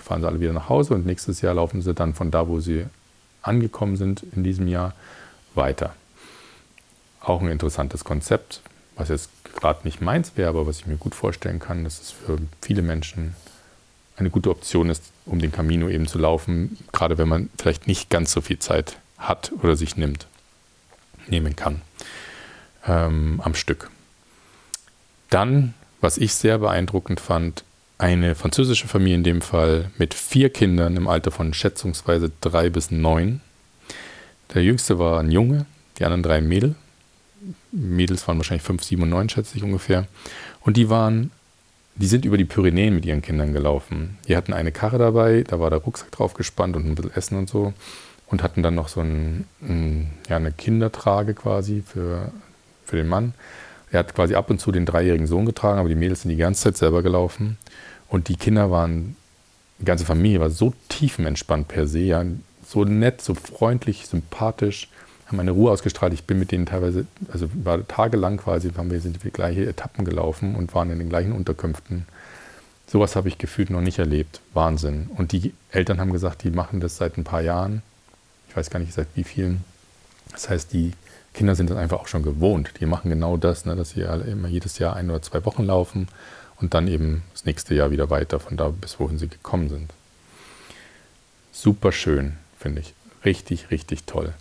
fahren 0.04 0.22
sie 0.22 0.28
alle 0.28 0.40
wieder 0.40 0.52
nach 0.52 0.68
Hause 0.68 0.96
und 0.96 1.06
nächstes 1.06 1.42
Jahr 1.42 1.54
laufen 1.54 1.84
sie 1.84 1.94
dann 1.94 2.16
von 2.16 2.32
da, 2.32 2.48
wo 2.48 2.60
sie 2.60 2.86
angekommen 3.44 3.98
sind 3.98 4.24
in 4.36 4.44
diesem 4.44 4.68
Jahr, 4.68 4.96
weiter. 5.54 5.94
Auch 7.22 7.44
ein 7.44 7.50
interessantes 7.50 8.04
Konzept, 8.04 8.62
was 8.96 9.10
jetzt 9.10 9.30
gerade 9.54 9.82
nicht 9.84 10.02
meins 10.02 10.32
wäre, 10.38 10.50
aber 10.50 10.66
was 10.66 10.80
ich 10.80 10.88
mir 10.88 10.98
gut 10.98 11.14
vorstellen 11.14 11.60
kann, 11.60 11.84
dass 11.84 12.02
es 12.02 12.10
für 12.10 12.40
viele 12.64 12.82
Menschen 12.82 13.36
eine 14.18 14.30
gute 14.30 14.50
Option 14.50 14.90
ist, 14.90 15.04
um 15.26 15.40
den 15.40 15.52
Camino 15.52 15.90
eben 15.90 16.08
zu 16.08 16.18
laufen, 16.18 16.78
gerade 16.92 17.18
wenn 17.18 17.28
man 17.28 17.50
vielleicht 17.58 17.88
nicht 17.88 18.10
ganz 18.10 18.32
so 18.32 18.42
viel 18.42 18.60
Zeit 18.60 18.98
hat 19.18 19.52
oder 19.62 19.76
sich 19.76 19.96
nimmt, 19.96 20.28
nehmen 21.28 21.56
kann 21.56 21.82
ähm, 22.88 23.42
am 23.44 23.56
Stück. 23.56 23.90
Dann, 25.30 25.74
was 26.02 26.18
ich 26.18 26.34
sehr 26.34 26.58
beeindruckend 26.60 27.20
fand, 27.20 27.64
eine 27.98 28.36
französische 28.36 28.88
Familie 28.88 29.16
in 29.16 29.24
dem 29.24 29.42
Fall 29.42 29.92
mit 29.98 30.14
vier 30.14 30.50
Kindern 30.50 30.96
im 30.96 31.08
Alter 31.08 31.32
von 31.32 31.54
schätzungsweise 31.54 32.32
drei 32.42 32.70
bis 32.70 32.92
neun. 32.92 33.42
Der 34.54 34.64
jüngste 34.64 35.00
war 35.00 35.20
ein 35.20 35.32
Junge, 35.32 35.66
die 35.98 36.06
anderen 36.06 36.24
drei 36.24 36.42
Mädel. 36.42 36.76
Mädels 37.72 38.28
waren 38.28 38.38
wahrscheinlich 38.38 38.64
fünf, 38.64 38.84
sieben 38.84 39.04
und 39.04 39.10
neun, 39.10 39.30
schätze 39.30 39.58
ich 39.58 39.64
ungefähr. 39.64 40.08
Und 40.62 40.78
die 40.78 40.90
waren, 40.90 41.32
die 41.98 42.08
sind 42.08 42.26
über 42.26 42.38
die 42.38 42.46
Pyrenäen 42.46 42.94
mit 42.94 43.06
ihren 43.06 43.22
Kindern 43.22 43.54
gelaufen. 43.54 44.18
Die 44.28 44.38
hatten 44.38 44.54
eine 44.54 44.72
Karre 44.72 44.98
dabei, 44.98 45.44
da 45.48 45.60
war 45.60 45.70
der 45.70 45.80
Rucksack 45.80 46.12
drauf 46.12 46.34
gespannt 46.34 46.76
und 46.76 46.86
ein 46.86 46.96
bisschen 46.96 47.14
Essen 47.16 47.38
und 47.38 47.50
so. 47.50 47.74
Und 48.28 48.44
hatten 48.44 48.62
dann 48.62 48.76
noch 48.76 48.88
so 48.88 49.02
ein, 49.02 49.46
ein, 49.62 50.12
ja, 50.30 50.36
eine 50.36 50.52
Kindertrage 50.52 51.34
quasi 51.34 51.84
für, 51.86 52.32
für 52.86 52.98
den 52.98 53.08
Mann. 53.08 53.34
Er 53.92 54.00
hat 54.00 54.14
quasi 54.14 54.36
ab 54.36 54.50
und 54.50 54.60
zu 54.60 54.72
den 54.72 54.86
dreijährigen 54.86 55.28
Sohn 55.28 55.46
getragen, 55.46 55.80
aber 55.80 55.90
die 55.90 55.96
Mädels 55.96 56.22
sind 56.22 56.32
die 56.32 56.38
ganze 56.38 56.64
Zeit 56.64 56.78
selber 56.78 57.02
gelaufen. 57.04 57.58
Und 58.10 58.28
die 58.28 58.36
Kinder 58.36 58.70
waren, 58.70 59.16
die 59.80 59.86
ganze 59.86 60.06
Familie 60.06 60.40
war 60.40 60.50
so 60.50 60.74
tiefenentspannt 60.90 61.68
per 61.68 61.88
se, 61.88 62.00
ja, 62.00 62.24
so 62.66 62.84
nett, 62.84 63.22
so 63.22 63.34
freundlich, 63.34 64.08
sympathisch, 64.08 64.90
haben 65.28 65.40
eine 65.40 65.52
Ruhe 65.52 65.72
ausgestrahlt. 65.72 66.14
Ich 66.14 66.24
bin 66.24 66.40
mit 66.40 66.52
denen 66.52 66.66
teilweise, 66.66 67.06
also 67.32 67.50
war 67.64 67.86
tagelang 67.88 68.38
quasi, 68.38 68.72
haben 68.72 68.90
wir, 68.90 69.02
sind 69.02 69.24
wir 69.24 69.32
gleiche 69.32 69.66
Etappen 69.66 70.06
gelaufen 70.06 70.56
und 70.56 70.74
waren 70.74 70.90
in 70.90 71.00
den 71.00 71.10
gleichen 71.10 71.34
Unterkünften. 71.34 72.06
Sowas 72.88 73.18
habe 73.18 73.28
ich 73.28 73.38
gefühlt 73.38 73.70
noch 73.70 73.82
nicht 73.82 74.00
erlebt. 74.00 74.40
Wahnsinn. 74.54 75.10
Und 75.16 75.34
die 75.34 75.54
Eltern 75.72 76.00
haben 76.00 76.14
gesagt, 76.14 76.44
die 76.44 76.52
machen 76.52 76.80
das 76.80 76.96
seit 76.96 77.18
ein 77.18 77.26
paar 77.26 77.42
Jahren. 77.42 77.82
Ich 78.48 78.56
weiß 78.56 78.70
gar 78.70 78.80
nicht 78.80 78.94
seit 78.94 79.08
wie 79.16 79.26
vielen. 79.26 79.66
Das 80.32 80.50
heißt, 80.50 80.72
die 80.72 80.94
Kinder 81.34 81.56
sind 81.56 81.70
das 81.70 81.78
einfach 81.78 82.00
auch 82.00 82.08
schon 82.08 82.24
gewohnt. 82.24 82.72
Die 82.80 82.86
machen 82.86 83.10
genau 83.10 83.36
das, 83.36 83.66
ne, 83.66 83.76
dass 83.76 83.92
sie 83.92 84.02
immer 84.02 84.48
jedes 84.48 84.80
Jahr 84.80 84.96
ein 84.96 85.10
oder 85.10 85.22
zwei 85.22 85.44
Wochen 85.46 85.66
laufen 85.66 86.08
und 86.60 86.74
dann 86.74 86.88
eben 86.88 87.24
das 87.34 87.46
nächste 87.46 87.76
Jahr 87.76 87.92
wieder 87.92 88.10
weiter 88.10 88.40
von 88.40 88.56
da 88.56 88.70
bis 88.70 89.00
wohin 89.00 89.20
sie 89.20 89.28
gekommen 89.28 89.70
sind. 89.70 89.94
Super 91.52 91.92
schön, 91.92 92.38
finde 92.58 92.82
ich. 92.82 92.94
Richtig, 93.26 93.70
richtig 93.72 94.06
toll. 94.06 94.34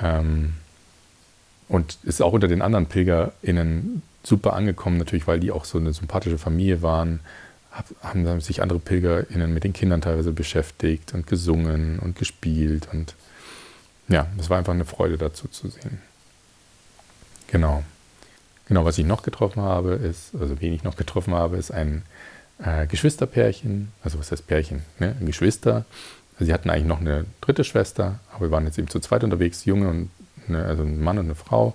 Ähm, 0.00 0.54
und 1.68 1.98
ist 2.02 2.20
auch 2.20 2.32
unter 2.32 2.48
den 2.48 2.62
anderen 2.62 2.86
PilgerInnen 2.86 4.02
super 4.22 4.52
angekommen, 4.52 4.98
natürlich, 4.98 5.26
weil 5.26 5.40
die 5.40 5.50
auch 5.50 5.64
so 5.64 5.78
eine 5.78 5.92
sympathische 5.92 6.38
Familie 6.38 6.82
waren. 6.82 7.20
haben 8.02 8.40
sich 8.40 8.62
andere 8.62 8.78
PilgerInnen 8.78 9.52
mit 9.52 9.64
den 9.64 9.72
Kindern 9.72 10.02
teilweise 10.02 10.32
beschäftigt 10.32 11.14
und 11.14 11.26
gesungen 11.26 11.98
und 11.98 12.18
gespielt. 12.18 12.88
Und 12.92 13.14
ja, 14.08 14.26
es 14.38 14.50
war 14.50 14.58
einfach 14.58 14.74
eine 14.74 14.84
Freude 14.84 15.16
dazu 15.16 15.48
zu 15.48 15.68
sehen. 15.68 16.00
Genau. 17.46 17.82
Genau, 18.68 18.84
was 18.84 18.98
ich 18.98 19.06
noch 19.06 19.22
getroffen 19.22 19.62
habe, 19.62 19.94
ist, 19.94 20.34
also 20.38 20.60
wen 20.60 20.72
ich 20.72 20.84
noch 20.84 20.96
getroffen 20.96 21.34
habe, 21.34 21.56
ist 21.56 21.70
ein 21.70 22.02
äh, 22.58 22.86
Geschwisterpärchen. 22.86 23.92
Also 24.02 24.18
was 24.18 24.30
heißt 24.30 24.46
Pärchen? 24.46 24.82
Ne? 24.98 25.16
Ein 25.18 25.26
Geschwister. 25.26 25.84
Also 26.34 26.46
sie 26.46 26.52
hatten 26.52 26.70
eigentlich 26.70 26.86
noch 26.86 27.00
eine 27.00 27.26
dritte 27.40 27.64
Schwester, 27.64 28.18
aber 28.32 28.46
wir 28.46 28.50
waren 28.50 28.64
jetzt 28.64 28.78
eben 28.78 28.88
zu 28.88 29.00
zweit 29.00 29.24
unterwegs, 29.24 29.64
Junge 29.64 29.88
und 29.88 30.10
eine, 30.48 30.64
also 30.64 30.82
ein 30.82 31.02
Mann 31.02 31.18
und 31.18 31.26
eine 31.26 31.34
Frau 31.34 31.74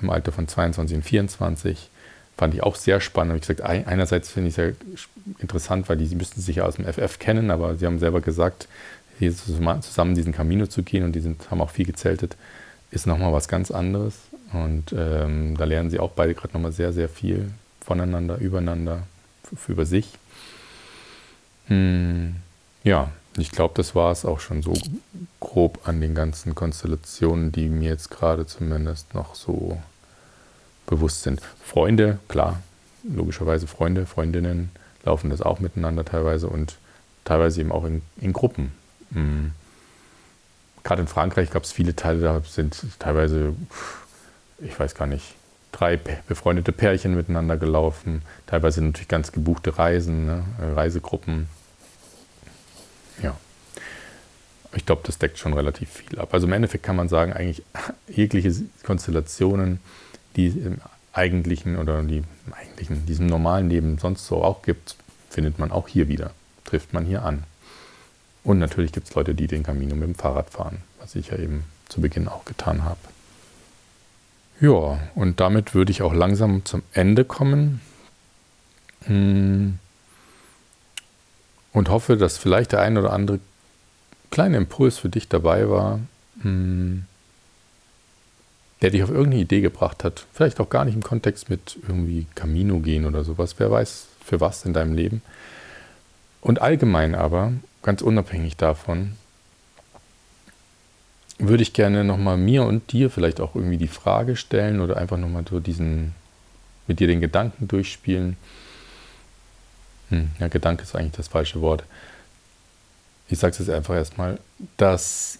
im 0.00 0.10
Alter 0.10 0.32
von 0.32 0.48
22 0.48 0.96
und 0.96 1.02
24. 1.02 1.90
Fand 2.36 2.54
ich 2.54 2.62
auch 2.62 2.76
sehr 2.76 3.00
spannend. 3.00 3.36
Wie 3.36 3.40
gesagt, 3.40 3.60
einerseits 3.60 4.30
finde 4.30 4.48
ich 4.48 4.52
es 4.52 4.56
sehr 4.56 4.72
interessant, 5.40 5.88
weil 5.88 5.98
die, 5.98 6.14
müssten 6.14 6.40
sich 6.40 6.56
ja 6.56 6.64
aus 6.64 6.76
dem 6.76 6.86
FF 6.86 7.18
kennen, 7.18 7.50
aber 7.50 7.76
sie 7.76 7.84
haben 7.84 7.98
selber 7.98 8.22
gesagt, 8.22 8.66
hier 9.18 9.34
zusammen 9.36 10.14
diesen 10.14 10.32
Camino 10.32 10.66
zu 10.66 10.82
gehen 10.82 11.04
und 11.04 11.12
die 11.12 11.20
sind, 11.20 11.50
haben 11.50 11.60
auch 11.60 11.70
viel 11.70 11.84
gezeltet, 11.84 12.36
ist 12.90 13.06
nochmal 13.06 13.32
was 13.32 13.48
ganz 13.48 13.70
anderes. 13.70 14.14
Und 14.52 14.94
ähm, 14.96 15.56
da 15.56 15.64
lernen 15.64 15.90
sie 15.90 16.00
auch 16.00 16.12
beide 16.12 16.34
gerade 16.34 16.54
nochmal 16.54 16.72
sehr, 16.72 16.92
sehr 16.92 17.08
viel 17.08 17.50
voneinander, 17.84 18.38
übereinander, 18.38 19.02
über 19.68 19.84
sich. 19.84 20.08
Hm, 21.66 22.36
ja, 22.82 23.10
ich 23.40 23.50
glaube, 23.50 23.74
das 23.76 23.94
war 23.94 24.12
es 24.12 24.24
auch 24.24 24.40
schon 24.40 24.62
so 24.62 24.74
grob 25.38 25.80
an 25.88 26.00
den 26.00 26.14
ganzen 26.14 26.54
Konstellationen, 26.54 27.52
die 27.52 27.68
mir 27.68 27.90
jetzt 27.90 28.10
gerade 28.10 28.46
zumindest 28.46 29.14
noch 29.14 29.34
so 29.34 29.80
bewusst 30.86 31.22
sind. 31.22 31.40
Freunde, 31.64 32.18
klar, 32.28 32.60
logischerweise 33.04 33.66
Freunde, 33.66 34.06
Freundinnen 34.06 34.70
laufen 35.04 35.30
das 35.30 35.42
auch 35.42 35.60
miteinander 35.60 36.04
teilweise 36.04 36.48
und 36.48 36.76
teilweise 37.24 37.60
eben 37.60 37.72
auch 37.72 37.84
in, 37.84 38.02
in 38.20 38.32
Gruppen. 38.32 38.72
Hm. 39.12 39.52
Gerade 40.82 41.02
in 41.02 41.08
Frankreich 41.08 41.50
gab 41.50 41.64
es 41.64 41.72
viele 41.72 41.94
Teile, 41.94 42.20
da 42.20 42.40
sind 42.44 42.82
teilweise 42.98 43.54
ich 44.62 44.78
weiß 44.78 44.94
gar 44.94 45.06
nicht, 45.06 45.34
drei 45.72 45.96
befreundete 45.96 46.72
Pärchen 46.72 47.14
miteinander 47.14 47.56
gelaufen, 47.56 48.22
teilweise 48.46 48.82
natürlich 48.82 49.08
ganz 49.08 49.32
gebuchte 49.32 49.78
Reisen, 49.78 50.26
ne? 50.26 50.44
Äh, 50.60 50.72
Reisegruppen. 50.72 51.48
Ja. 53.22 53.36
Ich 54.72 54.86
glaube, 54.86 55.02
das 55.04 55.18
deckt 55.18 55.38
schon 55.38 55.52
relativ 55.52 55.90
viel 55.90 56.18
ab. 56.18 56.32
Also 56.32 56.46
im 56.46 56.52
Endeffekt 56.52 56.84
kann 56.84 56.96
man 56.96 57.08
sagen, 57.08 57.32
eigentlich 57.32 57.64
jegliche 58.08 58.52
Konstellationen, 58.84 59.80
die 60.36 60.48
im 60.48 60.78
eigentlichen 61.12 61.76
oder 61.76 62.02
die 62.02 62.18
im 62.18 62.52
eigentlichen, 62.52 63.04
diesem 63.06 63.26
normalen 63.26 63.68
Leben 63.68 63.98
sonst 63.98 64.26
so 64.26 64.44
auch 64.44 64.62
gibt, 64.62 64.96
findet 65.28 65.58
man 65.58 65.72
auch 65.72 65.88
hier 65.88 66.08
wieder, 66.08 66.30
trifft 66.64 66.92
man 66.92 67.04
hier 67.04 67.24
an. 67.24 67.44
Und 68.44 68.58
natürlich 68.58 68.92
gibt 68.92 69.08
es 69.08 69.14
Leute, 69.14 69.34
die 69.34 69.46
den 69.46 69.62
Camino 69.62 69.94
mit 69.94 70.08
dem 70.08 70.14
Fahrrad 70.14 70.50
fahren, 70.50 70.78
was 71.00 71.14
ich 71.14 71.28
ja 71.28 71.38
eben 71.38 71.64
zu 71.88 72.00
Beginn 72.00 72.28
auch 72.28 72.44
getan 72.44 72.84
habe. 72.84 73.00
Ja, 74.60 75.00
und 75.14 75.40
damit 75.40 75.74
würde 75.74 75.90
ich 75.90 76.02
auch 76.02 76.14
langsam 76.14 76.64
zum 76.64 76.82
Ende 76.92 77.24
kommen. 77.24 77.80
Hm. 79.04 79.78
Und 81.72 81.88
hoffe, 81.88 82.16
dass 82.16 82.38
vielleicht 82.38 82.72
der 82.72 82.80
ein 82.80 82.98
oder 82.98 83.12
andere 83.12 83.38
kleine 84.30 84.56
Impuls 84.56 84.98
für 84.98 85.08
dich 85.08 85.28
dabei 85.28 85.68
war, 85.68 86.00
hm, 86.42 87.04
der 88.82 88.90
dich 88.90 89.02
auf 89.02 89.10
irgendeine 89.10 89.42
Idee 89.42 89.60
gebracht 89.60 90.04
hat. 90.04 90.26
Vielleicht 90.32 90.58
auch 90.60 90.70
gar 90.70 90.84
nicht 90.84 90.94
im 90.94 91.02
Kontext 91.02 91.50
mit 91.50 91.78
irgendwie 91.82 92.26
Camino 92.34 92.78
gehen 92.78 93.04
oder 93.04 93.24
sowas. 93.24 93.56
Wer 93.58 93.70
weiß, 93.70 94.06
für 94.24 94.40
was 94.40 94.64
in 94.64 94.72
deinem 94.72 94.94
Leben. 94.94 95.22
Und 96.40 96.62
allgemein 96.62 97.14
aber, 97.14 97.52
ganz 97.82 98.00
unabhängig 98.00 98.56
davon, 98.56 99.16
würde 101.38 101.62
ich 101.62 101.72
gerne 101.72 102.04
nochmal 102.04 102.36
mir 102.36 102.64
und 102.64 102.92
dir 102.92 103.10
vielleicht 103.10 103.40
auch 103.40 103.54
irgendwie 103.54 103.78
die 103.78 103.88
Frage 103.88 104.36
stellen 104.36 104.80
oder 104.80 104.96
einfach 104.96 105.16
nochmal 105.16 105.44
so 105.48 105.60
diesen, 105.60 106.14
mit 106.86 107.00
dir 107.00 107.06
den 107.06 107.20
Gedanken 107.20 107.68
durchspielen. 107.68 108.36
Hm, 110.10 110.30
ja, 110.38 110.48
Gedanke 110.48 110.82
ist 110.82 110.94
eigentlich 110.94 111.12
das 111.12 111.28
falsche 111.28 111.60
Wort. 111.60 111.84
Ich 113.28 113.38
sage 113.38 113.52
es 113.52 113.58
jetzt 113.58 113.70
einfach 113.70 113.94
erstmal, 113.94 114.38
dass, 114.76 115.38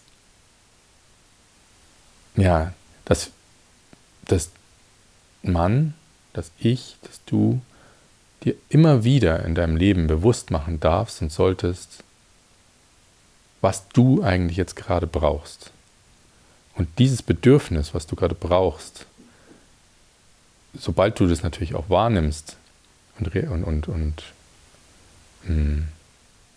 ja, 2.35 2.73
dass, 3.05 3.31
dass 4.25 4.49
man, 5.43 5.93
dass 6.33 6.51
ich, 6.57 6.95
dass 7.03 7.23
du 7.25 7.61
dir 8.43 8.55
immer 8.69 9.03
wieder 9.03 9.45
in 9.45 9.55
deinem 9.55 9.75
Leben 9.75 10.07
bewusst 10.07 10.51
machen 10.51 10.79
darfst 10.79 11.21
und 11.21 11.31
solltest, 11.31 12.03
was 13.59 13.87
du 13.89 14.23
eigentlich 14.23 14.57
jetzt 14.57 14.75
gerade 14.75 15.05
brauchst. 15.05 15.71
Und 16.75 16.87
dieses 16.97 17.21
Bedürfnis, 17.21 17.93
was 17.93 18.07
du 18.07 18.15
gerade 18.15 18.33
brauchst, 18.33 19.05
sobald 20.73 21.19
du 21.19 21.27
das 21.27 21.43
natürlich 21.43 21.75
auch 21.75 21.89
wahrnimmst 21.89 22.55
und, 23.19 23.35
und, 23.35 23.63
und, 23.63 23.87
und 23.89 24.23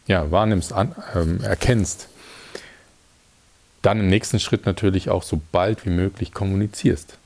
ja, 0.07 0.31
wahrnimmst, 0.31 0.73
an, 0.73 0.95
ähm, 1.15 1.41
erkennst, 1.43 2.09
dann 3.83 4.01
im 4.01 4.09
nächsten 4.09 4.41
Schritt 4.41 4.67
natürlich 4.67 5.11
auch 5.11 5.23
so 5.23 5.41
bald 5.53 5.85
wie 5.85 5.91
möglich 5.91 6.33
kommunizierst. 6.33 7.19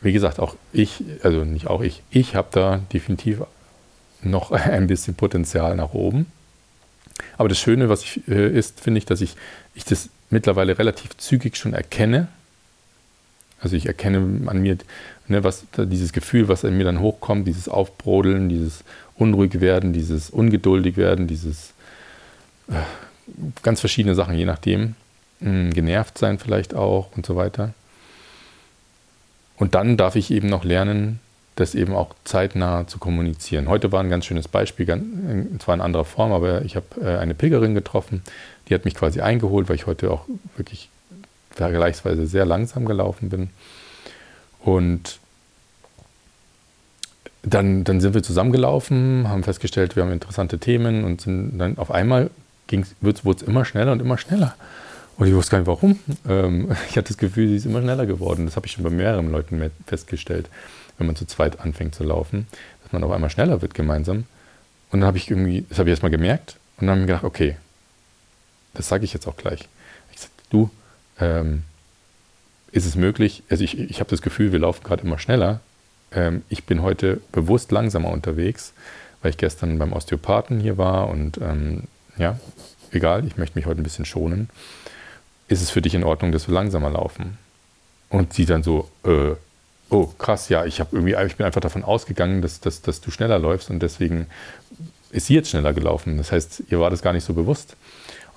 Wie 0.00 0.12
gesagt, 0.12 0.38
auch 0.38 0.54
ich, 0.72 1.02
also 1.22 1.44
nicht 1.44 1.66
auch 1.66 1.82
ich, 1.82 2.02
ich 2.10 2.36
habe 2.36 2.48
da 2.52 2.80
definitiv 2.92 3.42
noch 4.22 4.50
ein 4.52 4.86
bisschen 4.86 5.14
Potenzial 5.14 5.76
nach 5.76 5.92
oben. 5.92 6.26
Aber 7.36 7.48
das 7.48 7.58
Schöne, 7.58 7.88
was 7.88 8.02
ich, 8.02 8.28
äh, 8.28 8.48
ist, 8.48 8.80
finde 8.80 8.98
ich, 8.98 9.04
dass 9.04 9.20
ich, 9.20 9.34
ich 9.74 9.84
das 9.84 10.08
mittlerweile 10.30 10.78
relativ 10.78 11.16
zügig 11.16 11.56
schon 11.56 11.74
erkenne. 11.74 12.28
Also 13.60 13.74
ich 13.74 13.86
erkenne 13.86 14.48
an 14.48 14.62
mir, 14.62 14.78
ne, 15.28 15.44
was 15.44 15.64
dieses 15.76 16.12
Gefühl, 16.12 16.48
was 16.48 16.64
in 16.64 16.76
mir 16.76 16.84
dann 16.84 17.00
hochkommt, 17.00 17.46
dieses 17.46 17.68
Aufbrodeln, 17.68 18.48
dieses 18.48 18.84
unruhig 19.16 19.60
werden, 19.60 19.92
dieses 19.92 20.30
ungeduldig 20.30 20.96
werden, 20.96 21.26
dieses 21.26 21.72
äh, 22.68 22.74
ganz 23.62 23.80
verschiedene 23.80 24.14
Sachen, 24.14 24.34
je 24.34 24.44
nachdem, 24.44 24.94
mh, 25.40 25.50
hm, 25.50 25.74
genervt 25.74 26.18
sein 26.18 26.38
vielleicht 26.38 26.74
auch 26.74 27.16
und 27.16 27.26
so 27.26 27.36
weiter. 27.36 27.74
Und 29.56 29.74
dann 29.74 29.96
darf 29.96 30.14
ich 30.16 30.30
eben 30.30 30.48
noch 30.48 30.64
lernen, 30.64 31.20
das 31.56 31.74
eben 31.74 31.94
auch 31.94 32.14
zeitnah 32.24 32.86
zu 32.86 32.98
kommunizieren. 32.98 33.68
Heute 33.68 33.90
war 33.90 34.00
ein 34.00 34.10
ganz 34.10 34.26
schönes 34.26 34.46
Beispiel, 34.46 34.86
zwar 35.58 35.74
in 35.74 35.80
anderer 35.80 36.04
Form, 36.04 36.32
aber 36.32 36.62
ich 36.62 36.76
habe 36.76 36.86
äh, 37.00 37.18
eine 37.18 37.34
Pilgerin 37.34 37.74
getroffen, 37.74 38.22
die 38.68 38.74
hat 38.74 38.84
mich 38.84 38.94
quasi 38.94 39.20
eingeholt, 39.20 39.68
weil 39.68 39.76
ich 39.76 39.86
heute 39.86 40.10
auch 40.10 40.26
wirklich 40.56 40.88
vergleichsweise 41.50 42.26
sehr 42.26 42.44
langsam 42.44 42.84
gelaufen 42.84 43.28
bin. 43.28 43.50
Und 44.60 45.18
dann, 47.42 47.84
dann 47.84 48.00
sind 48.00 48.14
wir 48.14 48.22
zusammengelaufen, 48.22 49.28
haben 49.28 49.42
festgestellt, 49.42 49.96
wir 49.96 50.02
haben 50.02 50.12
interessante 50.12 50.58
Themen 50.58 51.04
und 51.04 51.20
sind 51.20 51.58
dann 51.58 51.78
auf 51.78 51.90
einmal 51.90 52.30
wurde 53.00 53.34
es 53.34 53.42
immer 53.42 53.64
schneller 53.64 53.92
und 53.92 54.00
immer 54.00 54.18
schneller. 54.18 54.54
Und 55.16 55.26
ich 55.26 55.34
wusste 55.34 55.52
gar 55.52 55.58
nicht 55.58 55.66
warum. 55.66 55.98
Ähm, 56.28 56.70
ich 56.90 56.96
hatte 56.96 57.08
das 57.08 57.18
Gefühl, 57.18 57.48
sie 57.48 57.56
ist 57.56 57.66
immer 57.66 57.80
schneller 57.80 58.06
geworden. 58.06 58.46
Das 58.46 58.56
habe 58.56 58.66
ich 58.66 58.72
schon 58.72 58.84
bei 58.84 58.90
mehreren 58.90 59.30
Leuten 59.30 59.70
festgestellt, 59.86 60.48
wenn 60.96 61.06
man 61.06 61.16
zu 61.16 61.26
zweit 61.26 61.60
anfängt 61.60 61.94
zu 61.94 62.04
laufen, 62.04 62.46
dass 62.82 62.92
man 62.92 63.02
auf 63.04 63.10
einmal 63.10 63.30
schneller 63.30 63.62
wird 63.62 63.74
gemeinsam. 63.74 64.24
Und 64.90 65.00
dann 65.00 65.06
habe 65.06 65.18
ich 65.18 65.30
irgendwie, 65.30 65.64
das 65.68 65.78
habe 65.78 65.88
ich 65.88 65.92
erstmal 65.92 66.10
gemerkt 66.10 66.56
und 66.76 66.86
dann 66.86 66.90
habe 66.90 67.00
ich 67.00 67.06
mir 67.06 67.14
gedacht, 67.14 67.24
okay, 67.24 67.56
das 68.74 68.88
sage 68.88 69.04
ich 69.04 69.12
jetzt 69.12 69.26
auch 69.26 69.36
gleich. 69.36 69.68
Ich 70.12 70.20
sage, 70.20 70.32
du, 70.50 70.70
ähm, 71.20 71.64
ist 72.72 72.86
es 72.86 72.96
möglich, 72.96 73.42
also 73.48 73.64
ich, 73.64 73.78
ich 73.78 74.00
habe 74.00 74.10
das 74.10 74.22
Gefühl, 74.22 74.52
wir 74.52 74.58
laufen 74.58 74.84
gerade 74.84 75.02
immer 75.02 75.18
schneller. 75.18 75.60
Ähm, 76.12 76.42
ich 76.48 76.64
bin 76.64 76.82
heute 76.82 77.20
bewusst 77.32 77.72
langsamer 77.72 78.10
unterwegs, 78.10 78.72
weil 79.22 79.30
ich 79.30 79.38
gestern 79.38 79.78
beim 79.78 79.92
Osteopathen 79.92 80.60
hier 80.60 80.78
war 80.78 81.08
und 81.08 81.38
ähm, 81.38 81.84
ja, 82.16 82.38
egal, 82.92 83.26
ich 83.26 83.36
möchte 83.36 83.58
mich 83.58 83.66
heute 83.66 83.80
ein 83.80 83.84
bisschen 83.84 84.04
schonen. 84.04 84.48
Ist 85.48 85.62
es 85.62 85.70
für 85.70 85.82
dich 85.82 85.94
in 85.94 86.04
Ordnung, 86.04 86.32
dass 86.32 86.46
wir 86.46 86.54
langsamer 86.54 86.90
laufen? 86.90 87.38
Und 88.10 88.32
sie 88.34 88.44
dann 88.44 88.62
so, 88.62 88.90
äh, 89.04 89.34
oh 89.90 90.06
krass, 90.18 90.48
ja, 90.48 90.64
ich 90.64 90.78
irgendwie, 90.78 91.14
ich 91.26 91.36
bin 91.36 91.46
einfach 91.46 91.60
davon 91.60 91.84
ausgegangen, 91.84 92.42
dass, 92.42 92.60
dass, 92.60 92.82
dass 92.82 93.00
du 93.00 93.10
schneller 93.10 93.38
läufst 93.38 93.70
und 93.70 93.80
deswegen 93.80 94.26
ist 95.10 95.26
sie 95.26 95.34
jetzt 95.34 95.50
schneller 95.50 95.72
gelaufen. 95.72 96.18
Das 96.18 96.32
heißt, 96.32 96.64
ihr 96.68 96.80
war 96.80 96.90
das 96.90 97.02
gar 97.02 97.12
nicht 97.12 97.24
so 97.24 97.32
bewusst. 97.32 97.76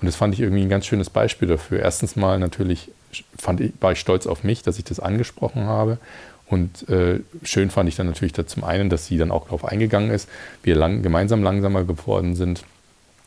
Und 0.00 0.06
das 0.06 0.16
fand 0.16 0.34
ich 0.34 0.40
irgendwie 0.40 0.62
ein 0.62 0.68
ganz 0.68 0.86
schönes 0.86 1.10
Beispiel 1.10 1.48
dafür. 1.48 1.80
Erstens 1.80 2.16
mal 2.16 2.38
natürlich 2.38 2.90
fand 3.38 3.60
ich, 3.60 3.72
war 3.80 3.92
ich 3.92 4.00
stolz 4.00 4.26
auf 4.26 4.44
mich, 4.44 4.62
dass 4.62 4.78
ich 4.78 4.84
das 4.84 5.00
angesprochen 5.00 5.64
habe. 5.64 5.98
Und 6.46 6.88
äh, 6.88 7.20
schön 7.42 7.70
fand 7.70 7.88
ich 7.88 7.96
dann 7.96 8.06
natürlich 8.06 8.32
da 8.32 8.46
zum 8.46 8.64
einen, 8.64 8.90
dass 8.90 9.06
sie 9.06 9.16
dann 9.16 9.30
auch 9.30 9.44
darauf 9.44 9.64
eingegangen 9.64 10.10
ist, 10.10 10.28
wir 10.62 10.74
lang, 10.74 11.02
gemeinsam 11.02 11.42
langsamer 11.42 11.84
geworden 11.84 12.36
sind 12.36 12.64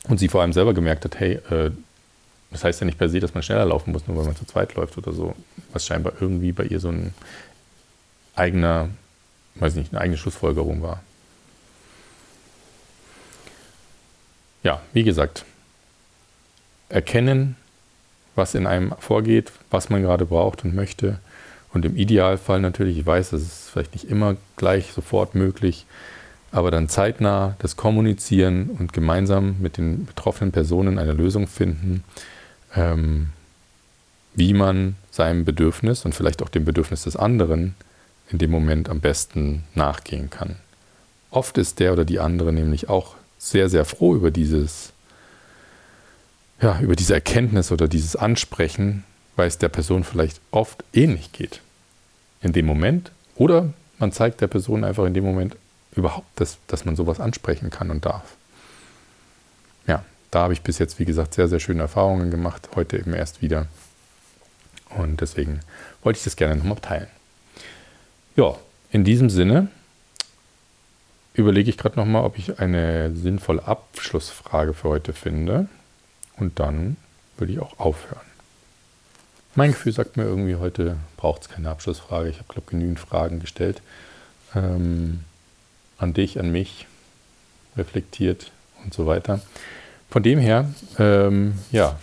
und 0.08 0.20
sie 0.20 0.28
vor 0.28 0.42
allem 0.42 0.54
selber 0.54 0.74
gemerkt 0.74 1.06
hat, 1.06 1.20
hey, 1.20 1.40
äh, 1.50 1.72
das 2.52 2.64
heißt 2.64 2.80
ja 2.82 2.86
nicht 2.86 2.98
per 2.98 3.10
se, 3.10 3.20
dass 3.20 3.34
man 3.34 3.44
schneller 3.44 3.66
laufen 3.66 3.92
muss, 3.92 4.08
nur 4.08 4.18
weil 4.18 4.26
man 4.26 4.36
zu 4.36 4.46
zweit 4.46 4.76
läuft 4.76 4.98
oder 4.98 5.12
so. 5.12 5.36
Was 5.74 5.86
scheinbar 5.86 6.14
irgendwie 6.20 6.52
bei 6.52 6.66
ihr 6.66 6.80
so 6.80 6.90
ein 6.90 7.14
eigener, 8.36 8.90
weiß 9.56 9.76
nicht, 9.76 9.92
eine 9.92 10.02
eigene 10.02 10.18
Schlussfolgerung 10.18 10.82
war. 10.82 11.02
Ja, 14.64 14.82
wie 14.94 15.04
gesagt, 15.04 15.46
erkennen, 16.90 17.56
was 18.36 18.56
in 18.56 18.68
einem 18.68 18.94
vorgeht, 19.00 19.52
was 19.72 19.90
man 19.90 20.02
gerade 20.02 20.26
braucht 20.26 20.64
und 20.66 20.76
möchte. 20.76 21.20
Und 21.74 21.86
im 21.86 21.96
Idealfall 21.96 22.62
natürlich, 22.62 22.98
ich 22.98 23.06
weiß, 23.06 23.32
das 23.32 23.42
ist 23.42 23.70
vielleicht 23.72 23.94
nicht 23.94 24.10
immer 24.10 24.38
gleich 24.56 24.94
sofort 24.94 25.36
möglich, 25.36 25.86
aber 26.52 26.72
dann 26.72 26.88
zeitnah 26.88 27.56
das 27.60 27.76
Kommunizieren 27.76 28.70
und 28.80 28.94
gemeinsam 28.94 29.58
mit 29.60 29.78
den 29.78 30.06
betroffenen 30.06 30.52
Personen 30.52 31.00
eine 31.00 31.12
Lösung 31.12 31.48
finden, 31.48 32.04
ähm, 32.76 33.30
wie 34.36 34.54
man 34.54 34.96
seinem 35.12 35.44
Bedürfnis 35.44 36.06
und 36.06 36.16
vielleicht 36.16 36.42
auch 36.42 36.50
dem 36.50 36.66
Bedürfnis 36.66 37.04
des 37.04 37.16
anderen 37.16 37.76
in 38.30 38.38
dem 38.38 38.52
Moment 38.52 38.90
am 38.90 39.02
besten 39.02 39.64
nachgehen 39.76 40.30
kann. 40.30 40.56
Oft 41.30 41.58
ist 41.58 41.80
der 41.80 41.94
oder 41.94 42.06
die 42.06 42.20
andere 42.20 42.54
nämlich 42.54 42.90
auch 42.90 43.16
sehr, 43.38 43.70
sehr 43.70 43.86
froh 43.86 44.16
über 44.16 44.32
dieses, 44.32 44.94
ja, 46.62 46.80
über 46.80 46.96
diese 46.96 47.14
Erkenntnis 47.14 47.72
oder 47.72 47.88
dieses 47.88 48.16
Ansprechen, 48.16 49.04
weil 49.36 49.48
es 49.48 49.58
der 49.58 49.70
Person 49.70 50.04
vielleicht 50.04 50.40
oft 50.52 50.84
ähnlich 50.94 51.32
geht. 51.32 51.62
In 52.42 52.54
dem 52.54 52.66
Moment. 52.66 53.12
Oder 53.36 53.74
man 54.00 54.12
zeigt 54.12 54.42
der 54.42 54.48
Person 54.48 54.84
einfach 54.84 55.06
in 55.06 55.14
dem 55.14 55.24
Moment, 55.24 55.56
überhaupt, 55.96 56.28
dass, 56.40 56.58
dass 56.68 56.86
man 56.86 56.96
sowas 56.96 57.20
ansprechen 57.20 57.70
kann 57.70 57.90
und 57.90 58.06
darf. 58.06 58.36
Ja, 59.88 60.04
da 60.32 60.42
habe 60.42 60.54
ich 60.54 60.62
bis 60.62 60.80
jetzt, 60.80 61.00
wie 61.00 61.06
gesagt, 61.06 61.34
sehr, 61.34 61.48
sehr 61.48 61.60
schöne 61.60 61.82
Erfahrungen 61.82 62.32
gemacht. 62.32 62.70
Heute 62.76 62.98
eben 62.98 63.14
erst 63.14 63.42
wieder. 63.42 63.68
Und 64.90 65.22
deswegen 65.22 65.62
wollte 66.04 66.18
ich 66.18 66.24
das 66.24 66.36
gerne 66.36 66.56
nochmal 66.56 66.80
teilen. 66.80 67.08
Ja, 68.36 68.56
in 68.92 69.04
diesem 69.04 69.30
Sinne 69.30 69.70
überlege 71.34 71.70
ich 71.70 71.78
gerade 71.78 71.98
nochmal, 71.98 72.24
ob 72.24 72.38
ich 72.38 72.60
eine 72.60 73.14
sinnvolle 73.16 73.66
Abschlussfrage 73.66 74.74
für 74.74 74.90
heute 74.90 75.14
finde. 75.14 75.68
Und 76.38 76.60
dann 76.60 76.98
würde 77.38 77.54
ich 77.54 77.60
auch 77.60 77.80
aufhören. 77.80 78.26
Mein 79.56 79.72
Gefühl 79.72 79.94
sagt 79.94 80.18
mir 80.18 80.24
irgendwie, 80.24 80.56
heute 80.56 80.98
braucht 81.16 81.44
es 81.44 81.50
keine 81.50 81.70
Abschlussfrage. 81.70 82.30
Ich 82.30 82.38
habe, 82.38 82.52
glaube 82.52 82.70
genügend 82.70 83.00
Fragen 83.00 83.40
gestellt. 83.40 83.82
Ähm, 84.54 85.22
an 85.98 86.14
dich, 86.14 86.40
an 86.40 86.52
mich 86.52 86.88
reflektiert 87.78 88.52
und 88.84 88.94
so 88.94 89.06
weiter. 89.06 89.42
Von 90.10 90.24
dem 90.24 90.40
her, 90.40 90.70
ähm, 91.00 91.58
ja, 91.72 91.98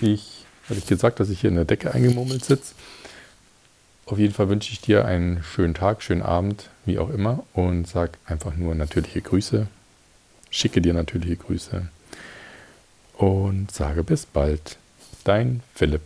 ich 0.00 0.44
habe 0.68 0.78
ich 0.78 0.86
gesagt, 0.86 1.20
dass 1.20 1.28
ich 1.28 1.40
hier 1.40 1.50
in 1.50 1.56
der 1.56 1.66
Decke 1.66 1.92
eingemummelt 1.92 2.44
sitze. 2.44 2.74
Auf 4.06 4.18
jeden 4.18 4.34
Fall 4.34 4.48
wünsche 4.48 4.72
ich 4.72 4.80
dir 4.80 5.04
einen 5.04 5.42
schönen 5.42 5.74
Tag, 5.74 6.02
schönen 6.02 6.22
Abend, 6.22 6.68
wie 6.84 6.98
auch 6.98 7.10
immer, 7.10 7.44
und 7.52 7.86
sag 7.86 8.18
einfach 8.26 8.54
nur 8.56 8.74
natürliche 8.74 9.20
Grüße. 9.20 9.66
Schicke 10.50 10.80
dir 10.80 10.94
natürliche 10.94 11.36
Grüße 11.36 11.88
und 13.16 13.70
sage 13.70 14.04
bis 14.04 14.26
bald. 14.26 14.76
Dein 15.24 15.62
Philipp. 15.74 16.02